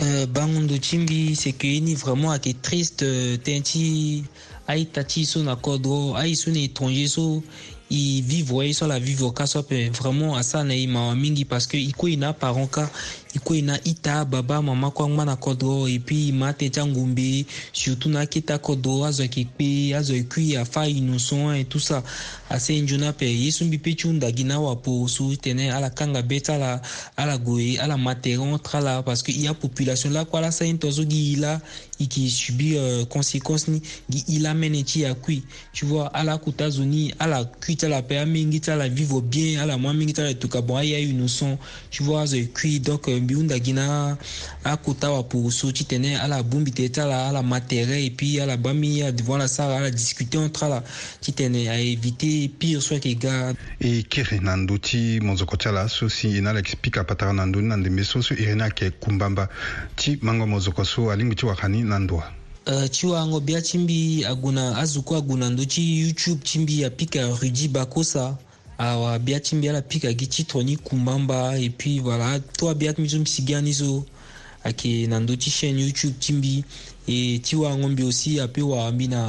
Euh, 0.00 0.26
bango 0.30 0.60
ndo 0.60 0.78
ti 0.78 0.98
mbi 0.98 1.34
seke 1.36 1.66
ye 1.74 1.80
ni 1.80 1.94
vraiment 1.98 2.30
ayeke 2.38 2.52
triste 2.62 3.02
euh, 3.04 3.34
tënë 3.42 3.62
ti 3.66 3.84
aita 4.68 5.02
ti 5.04 5.26
so 5.26 5.42
na 5.42 5.56
kodro 5.56 6.14
ai 6.16 6.36
so 6.38 6.50
na 6.54 6.58
étranger 6.62 7.08
so 7.08 7.42
i 7.90 8.22
vivre 8.26 8.62
ye 8.66 8.72
so 8.74 8.84
ala 8.86 9.00
vivre 9.02 9.30
ka 9.34 9.44
so 9.46 9.58
ape 9.58 9.86
eh, 9.86 9.90
vraiment 9.90 10.38
asara 10.38 10.64
na 10.64 10.74
e 10.74 10.86
mawa 10.86 11.14
mingi 11.16 11.44
parce 11.44 11.66
que 11.66 11.76
e 11.76 11.92
kue 11.92 12.12
e 12.12 12.16
na 12.16 12.28
aparent 12.30 12.70
ka 12.70 12.88
i 13.34 13.38
ko 13.38 13.54
i 13.54 13.62
na 13.64 13.78
i 13.88 13.94
ta 13.96 14.24
baba 14.24 14.60
mama 14.62 14.88
kɔ 14.92 15.06
ŋmana 15.08 15.36
kɔ 15.40 15.52
dɔ 15.56 15.88
epui 15.96 16.28
i 16.28 16.32
ma 16.32 16.52
tɛ 16.52 16.68
ca 16.70 16.84
ngombe 16.84 17.44
surtu 17.72 18.08
na 18.08 18.26
keta 18.26 18.58
kɔ 18.60 18.76
dɔ 18.76 19.06
azɔ 19.08 19.22
yeke 19.24 19.44
kpe 19.48 19.94
azɔ 19.96 20.14
e 20.20 20.24
kui 20.28 20.56
afa 20.56 20.84
innocent 20.86 21.56
e 21.56 21.64
tout 21.64 21.80
ça 21.80 22.02
ase 22.50 22.74
nzo 22.82 22.98
na 22.98 23.08
ape 23.08 23.22
ye 23.22 23.50
so 23.50 23.64
mbi 23.64 23.78
peut 23.78 23.96
ti 23.96 24.06
hunda-gi 24.08 24.44
na 24.44 24.56
awapo 24.56 25.08
so 25.08 25.34
tene 25.40 25.70
ala 25.72 25.88
kanga 25.90 26.20
be 26.22 26.40
ti 26.40 26.52
ala 26.52 26.80
ala 27.16 27.38
gue 27.38 27.78
ala 27.80 27.96
materon 27.96 28.58
tra 28.60 28.80
la 28.80 29.02
parce 29.02 29.22
que 29.22 29.32
i 29.32 29.48
apopulation 29.48 30.10
lakue 30.12 30.34
ala 30.36 30.52
sani 30.52 30.76
tonzo 30.78 31.02
gi 31.08 31.32
i 31.32 31.36
la 31.36 31.58
i 32.00 32.04
yeke 32.04 32.28
subir 32.28 32.76
euh, 32.82 33.04
conséquence 33.06 33.68
ni 33.68 33.80
gi 34.10 34.24
i 34.28 34.38
la 34.40 34.52
mene 34.54 34.84
ti 34.84 35.00
ya 35.00 35.14
kui 35.14 35.42
tu 35.72 35.86
vois 35.86 36.10
ala 36.12 36.36
kuta 36.38 36.68
zo 36.68 36.82
ni 36.84 37.12
ala 37.18 37.44
kui 37.64 37.76
ti 37.76 37.86
ala 37.86 37.96
ape 38.02 38.12
amingi 38.18 38.60
ti 38.60 38.70
ala 38.70 38.88
vivre 38.88 39.22
bien 39.22 39.60
ala 39.60 39.78
mû 39.78 39.88
amingi 39.88 40.12
ti 40.12 40.20
ala 40.20 40.30
e 40.30 40.34
toka 40.38 40.60
bon 40.60 40.76
aya 40.76 40.98
innocent 40.98 41.58
tu 41.90 42.02
vois 42.04 42.22
azɔ 42.24 42.36
e 42.36 42.46
kui 42.52 42.80
donc 42.80 43.08
euh, 43.08 43.20
yembi 43.22 43.34
hundagi 43.34 43.72
na 43.72 44.16
akota 44.64 45.10
wapo 45.10 45.50
so 45.50 45.72
ti 45.72 45.84
tene 45.84 46.18
ala 46.18 46.42
bongbi 46.42 46.70
tene 46.70 46.88
ti 46.88 47.00
ala 47.00 47.28
ala 47.28 47.42
ma 47.42 47.60
terrain 47.60 48.04
e 48.04 48.10
puis 48.10 48.40
ala 48.40 48.56
ba 48.56 48.72
mi 48.74 49.02
adevant 49.02 49.38
la 49.38 49.46
sara 49.48 49.76
ala 49.78 49.90
discuter 49.90 50.40
entre 50.42 50.66
ala 50.66 50.82
ti 51.20 51.32
tene 51.32 51.68
aéviter 51.70 52.50
pire 52.58 52.80
so 52.82 52.94
ayeke 52.94 53.14
ga 53.14 53.54
e 53.78 54.02
kiri 54.02 54.40
na 54.42 54.56
ndö 54.58 54.74
ti 54.82 55.20
monzoko 55.22 55.54
ti 55.56 55.68
ala 55.70 55.86
so 55.88 56.08
si 56.08 56.34
e 56.36 56.40
na 56.40 56.50
ala 56.50 56.58
yeke 56.58 56.72
spika 56.74 57.00
apatara 57.06 57.32
na 57.32 57.46
ndö 57.46 57.60
ni 57.62 57.68
na 57.68 57.76
ndembe 57.76 58.02
so 58.04 58.18
so 58.22 58.34
iri 58.34 58.54
ni 58.54 58.62
ayeke 58.62 58.90
kumbamba 58.98 59.48
ti 59.94 60.18
mango 60.22 60.46
monzoko 60.46 60.84
so 60.84 61.10
alingbi 61.12 61.36
ti 61.36 61.46
waka 61.46 61.68
ni 61.68 61.82
na 61.82 61.98
ndwa 61.98 62.32
Uh, 62.66 62.86
ti 62.86 63.06
wango 63.06 63.40
bia 63.40 63.58
ti 63.62 63.78
mbi 63.78 64.24
ague 64.24 64.52
na 64.52 64.78
azuku 64.78 65.16
ague 65.16 65.34
na 65.34 65.50
ndö 65.50 65.64
ti 65.66 65.98
youtube 66.00 66.42
ti 66.44 66.58
mbi 66.58 66.84
apika 66.84 67.22
rudi 67.42 67.68
bakosa 67.68 68.38
awa 68.82 69.18
bia 69.18 69.40
ti 69.40 69.56
mbi 69.56 69.68
ala 69.68 69.82
pika 69.82 70.12
gi 70.18 70.26
ti 70.26 70.44
tongani 70.44 70.76
kumba 70.76 71.18
mba 71.18 71.40
e 71.58 71.70
puis 71.70 72.00
voilà 72.02 72.40
to 72.58 72.68
abia 72.70 72.92
ti 72.92 73.00
mbi 73.00 73.10
so 73.10 73.18
mbi 73.18 73.30
si 73.30 73.42
ga 73.42 73.60
ni 73.60 73.72
so 73.74 74.04
ayeke 74.64 75.06
na 75.06 75.20
ndö 75.20 75.34
ti 75.38 75.50
chaîne 75.50 75.80
youtube 75.86 76.18
ti 76.18 76.32
mbi 76.32 76.64
e 77.06 77.38
ti 77.38 77.56
waango 77.56 77.88
mbi 77.88 78.02
aussi 78.02 78.40
apeut 78.40 78.68
wawa 78.70 78.92
mbi 78.92 79.06
na, 79.08 79.22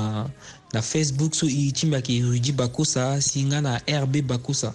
na 0.73 0.81
facebook 0.81 1.33
so 1.35 1.45
e 1.47 1.71
ti 1.71 1.85
mbi 1.85 1.95
ayeke 1.95 2.21
rudi 2.21 2.51
bakosa 2.51 3.21
si 3.21 3.43
nga 3.43 3.61
na 3.61 3.77
rb 4.01 4.21
bakosa 4.27 4.73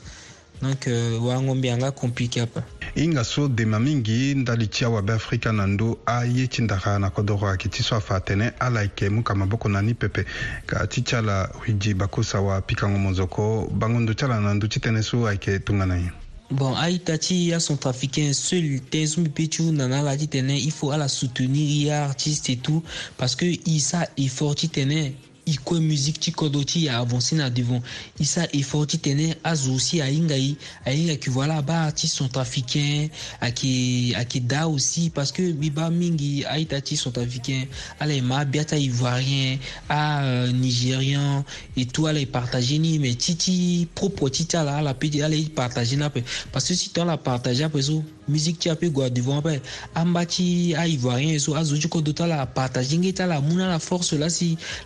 donc 0.63 0.87
euh, 0.87 1.25
waango 1.27 1.55
mbi 1.55 1.69
anga 1.71 1.91
compliqué 1.91 2.41
ape 2.41 2.61
i 2.95 3.09
nga 3.09 3.25
so 3.25 3.49
dema 3.49 3.79
mingi 3.79 4.35
ndali 4.35 4.67
ti 4.67 4.85
awabe 4.85 5.13
afrika 5.13 5.53
na 5.53 5.67
ndö 5.67 5.95
aye 6.07 6.47
ti 6.47 6.63
ndaka 6.63 6.99
na 6.99 7.11
kodro 7.11 7.49
ayeke 7.49 7.69
ti 7.69 7.83
so 7.83 7.97
afa 7.97 8.17
atene 8.17 8.51
ala 8.59 8.83
yeke 8.83 9.09
mu 9.11 9.23
kama 9.23 9.47
boko 9.47 9.69
na 9.69 9.83
ni 9.83 9.95
pepe 9.95 10.25
ka 10.67 10.87
ti 10.87 11.03
ti 11.03 11.17
ala 11.17 11.49
huidi 11.59 11.95
bakosa 11.95 12.41
wapikango 12.41 12.99
monzoko 12.99 13.69
bangondo 13.73 14.15
ti 14.15 14.25
ala 14.25 14.41
na 14.41 14.55
ndö 14.55 14.69
ti 14.69 14.79
tënë 14.81 15.03
so 15.05 15.27
ayeke 15.27 15.59
tongana 15.61 15.97
ye 15.97 16.09
bon 16.51 16.73
aita 16.77 17.19
ti 17.21 17.53
acentrafricain 17.53 18.33
seul 18.35 18.81
tënë 18.89 19.07
so 19.07 19.21
mbi 19.21 19.31
peut 19.31 19.51
ti 19.53 19.63
nana 19.71 19.99
ala 20.01 20.17
ti 20.17 20.27
tene 20.27 20.57
i 20.57 20.71
faut 20.71 20.93
ala 20.95 21.09
soutenir 21.09 21.71
ye 21.71 21.93
artiste 21.93 22.51
et 22.51 22.57
tout 22.63 22.83
parce 23.19 23.37
que 23.37 23.45
i 23.45 23.81
sa 23.81 24.09
effort 24.17 24.55
ti 24.57 24.69
tene 24.69 25.13
iko 25.49 25.81
musique 25.81 26.21
ti 26.21 26.31
kodo 26.33 26.61
ti 26.65 26.85
ya 26.93 26.99
avancé 27.01 27.33
na 27.41 27.49
devant 27.51 27.81
i 28.21 28.27
sa 28.29 28.45
effort 28.53 28.89
ti 28.93 28.99
tene 29.01 29.33
azo 29.45 29.79
si 29.81 30.01
ahinga 30.05 30.37
ye 30.37 30.53
ahinga 30.85 31.17
yeke 31.17 31.31
voilà 31.33 31.63
ba 31.65 31.87
artiste 31.89 32.19
centrafricain 32.21 33.09
ayeke 33.41 34.13
ayeke 34.17 34.41
da 34.45 34.69
aussi 34.69 35.09
parce 35.11 35.33
que 35.33 35.41
mbi 35.53 35.71
ba 35.73 35.89
mingi 35.91 36.45
aita 36.45 36.81
ti 36.83 36.97
centrafricain 36.97 37.67
ala 38.01 38.13
e 38.15 38.21
ma 38.21 38.41
abia 38.45 38.65
ti 38.65 38.75
aivoirien 38.75 39.59
anigérien 39.89 41.41
euh, 41.41 41.81
et 41.81 41.87
tout 41.87 42.07
ala 42.07 42.21
e 42.21 42.27
partage 42.27 42.77
ni 42.79 42.99
mais 42.99 43.15
ti 43.17 43.37
ti 43.37 43.89
propre 43.95 44.29
ti 44.31 44.45
ti 44.45 44.57
ala 44.57 44.77
ala 44.79 44.93
peut 44.95 45.13
ala 45.23 45.35
e 45.37 45.49
partage 45.49 45.97
ni 45.97 46.03
ape 46.03 46.21
parce 46.53 46.69
que 46.69 46.75
si 46.75 46.91
ti 46.93 47.01
ala 47.01 47.17
partage 47.17 47.63
ape 47.63 47.81
so 47.81 48.05
musique 48.29 48.59
pu 48.61 48.71
apegue 48.71 49.09
devant 49.13 49.39
ape 49.41 49.55
amba 49.97 50.23
ti 50.29 50.47
aivoirien 50.77 51.39
so 51.41 51.55
azo 51.57 51.79
ti 51.81 51.89
kodro 51.89 52.13
ti 52.13 52.23
ala 52.23 52.45
partager 52.47 53.01
ti 53.13 53.23
ala 53.23 53.41
ni 53.41 53.57
la 53.57 53.79
force 53.79 54.13
là 54.13 54.29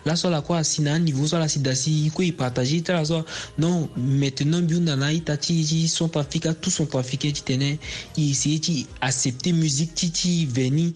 laso 0.05 0.27
ala 0.27 0.41
kue 0.41 0.57
asi 0.57 0.81
na 0.81 0.93
aniveau 0.93 1.27
so 1.27 1.37
la 1.37 1.47
si 1.49 1.59
da 1.59 1.75
si 1.75 2.09
kue 2.15 2.25
e 2.31 2.31
ti 2.81 2.91
ala 2.91 3.05
so 3.05 3.23
maintenant 3.97 4.63
mbiunda 4.63 4.95
na 4.95 5.07
aita 5.07 5.37
ti 5.37 5.63
ti 5.63 7.29
ti 7.29 7.41
tene 7.45 7.77
e 8.17 8.59
ti 8.63 8.85
accepter 9.01 9.53
musique 9.53 9.95
titi, 9.95 10.47
ni 10.71 10.93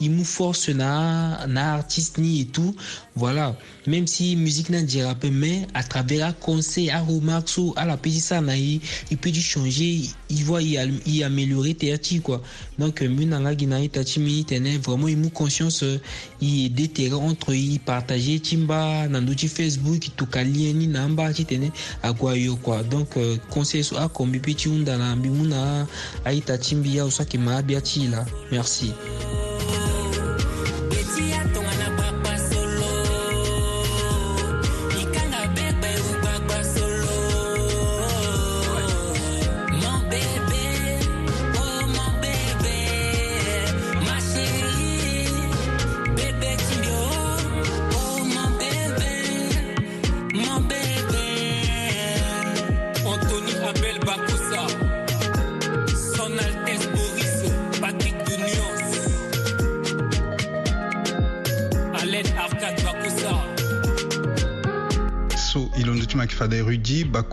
ni 0.00 0.24
force 0.24 0.68
na 0.72 1.46
na 1.46 1.72
artiste 1.74 2.18
ni 2.20 2.40
et 2.40 2.44
tout 2.46 2.74
voilà 3.14 3.54
même 3.86 4.06
si 4.06 4.36
musique 4.36 4.70
n'a 4.70 4.82
dira 4.82 5.14
peu 5.14 5.30
mais 5.30 5.66
à 5.74 5.82
travers 5.82 6.26
un 6.28 6.32
conseil 6.32 6.90
à 6.90 7.00
remarque 7.00 7.46
à 7.76 7.84
la 7.84 7.96
petite 7.96 8.32
il 9.10 9.16
peut 9.16 9.30
du 9.30 9.40
changer 9.42 10.02
il 10.30 10.44
voit 10.44 10.62
il 10.62 11.22
améliorer 11.24 11.74
terti 11.74 12.20
quoi 12.20 12.42
donc 12.78 13.02
euh, 13.02 13.08
munanga 13.08 13.56
ginaï 13.56 13.88
tati 13.88 14.20
mi 14.20 14.44
tenait 14.44 14.78
vraiment 14.78 15.08
une 15.08 15.30
conscience 15.30 15.82
euh, 15.82 16.00
il 16.40 16.70
déterre 16.70 17.20
entre 17.20 17.54
il 17.54 17.78
partager 17.80 18.40
timba 18.40 19.08
dans 19.08 19.26
facebook 19.36 20.08
tout 20.16 20.26
kalieni 20.26 20.88
namba 20.88 21.32
qui 21.32 21.44
tenait 21.44 21.72
à 22.02 22.12
quoi 22.12 22.34
donc 22.82 23.16
euh, 23.16 23.36
conseil 23.50 23.84
sur 23.84 24.00
à 24.00 24.08
combi 24.08 24.38
petit 24.40 24.68
la 24.84 25.14
bimuna 25.14 25.86
aita 26.24 26.58
timbi 26.58 26.96
ya 26.96 27.06
usaki 27.06 27.38
merci 27.38 28.92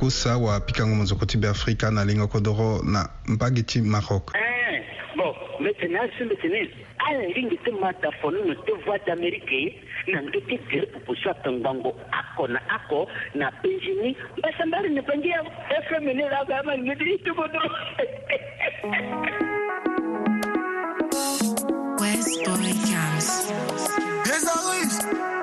kusa 0.03 0.37
wapikango 0.37 0.95
monzoko 0.95 1.25
ti 1.25 1.37
be 1.37 1.47
na 1.91 2.03
lingo 2.05 2.27
kodro 2.27 2.83
na 2.83 3.07
mbage 3.27 3.63
ti 3.65 3.79
maroc 3.81 4.31
eh, 4.35 4.83
bon 5.15 5.31
maintenant 5.63 6.11
asimbe 6.11 6.35
tene 6.41 6.67
ala 7.07 7.21
lingi 7.23 7.57
ti 7.63 7.71
ma 7.71 7.89
da 8.01 8.11
fo 8.19 8.29
nono 8.29 8.53
ti 8.53 8.71
voix 8.85 8.99
d'amérique 9.07 9.79
na 10.11 10.19
ndö 10.19 10.41
ti 10.49 10.59
gere 10.69 10.85
proposition 10.91 11.31
apengbango 11.37 11.95
ako 12.11 12.47
na 12.47 12.59
ako 12.67 13.07
na 13.33 13.49
penjini 13.63 14.13
mbasa 14.37 14.65
mbari 14.65 14.89
ni 14.89 14.99
bangi 15.01 15.29
ya 15.29 15.39
fm 15.87 16.03
ni 16.03 16.23
laga 16.29 16.59
ama 16.59 16.75
ti 16.75 17.31
kodro 17.31 17.63
West 22.01 22.45
Boy 24.51 25.42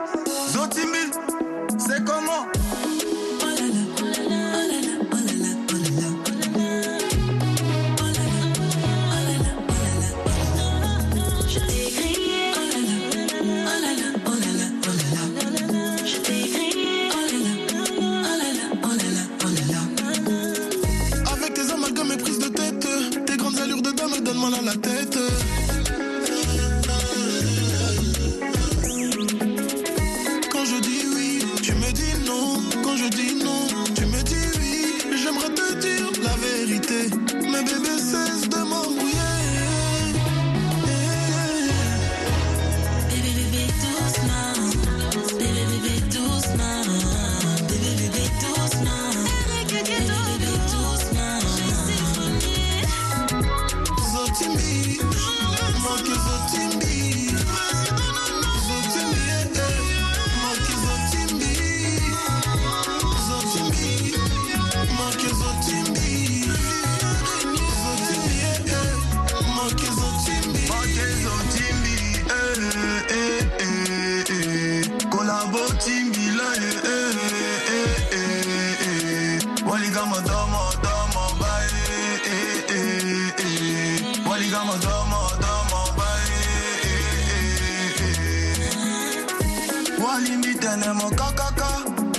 kimbitene 90.30 90.92
mokakaka 90.92 91.68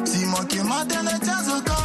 simokimotene 0.10 1.13
tiazoka 1.26 1.78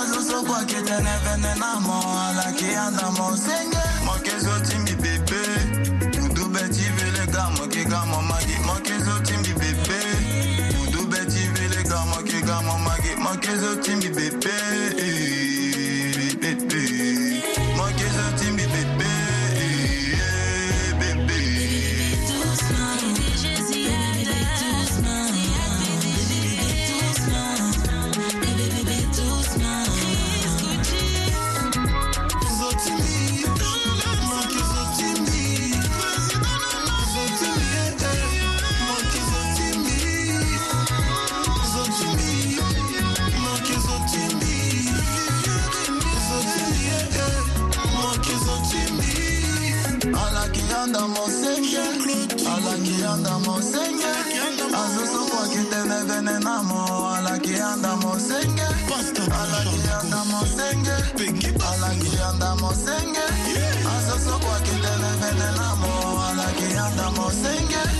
azosokwa 0.00 0.64
ketene 0.64 1.14
venena 1.24 1.70
mo 1.86 1.98
alaki 2.26 2.70
anda 2.86 3.06
mosenge 3.18 3.84
mokezotimbi 4.06 4.94
pepe 5.02 5.49
alakianda 52.16 53.38
mosenge 53.44 54.12
azosokwakitenevene 54.82 56.38
na 56.44 56.56
mo 56.68 57.10
alakianda 57.14 57.96
mosenge 58.02 58.64
alakianda 59.40 60.20
mosenge 60.32 60.94
alakianda 61.72 62.50
mosenge 62.56 63.26
azosokwakitenevene 63.94 65.48
na 65.58 65.68
mo 65.80 65.94
alakianda 66.30 67.10
mosenge 67.16 67.99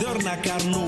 Dorna 0.00 0.38
carno 0.42 0.83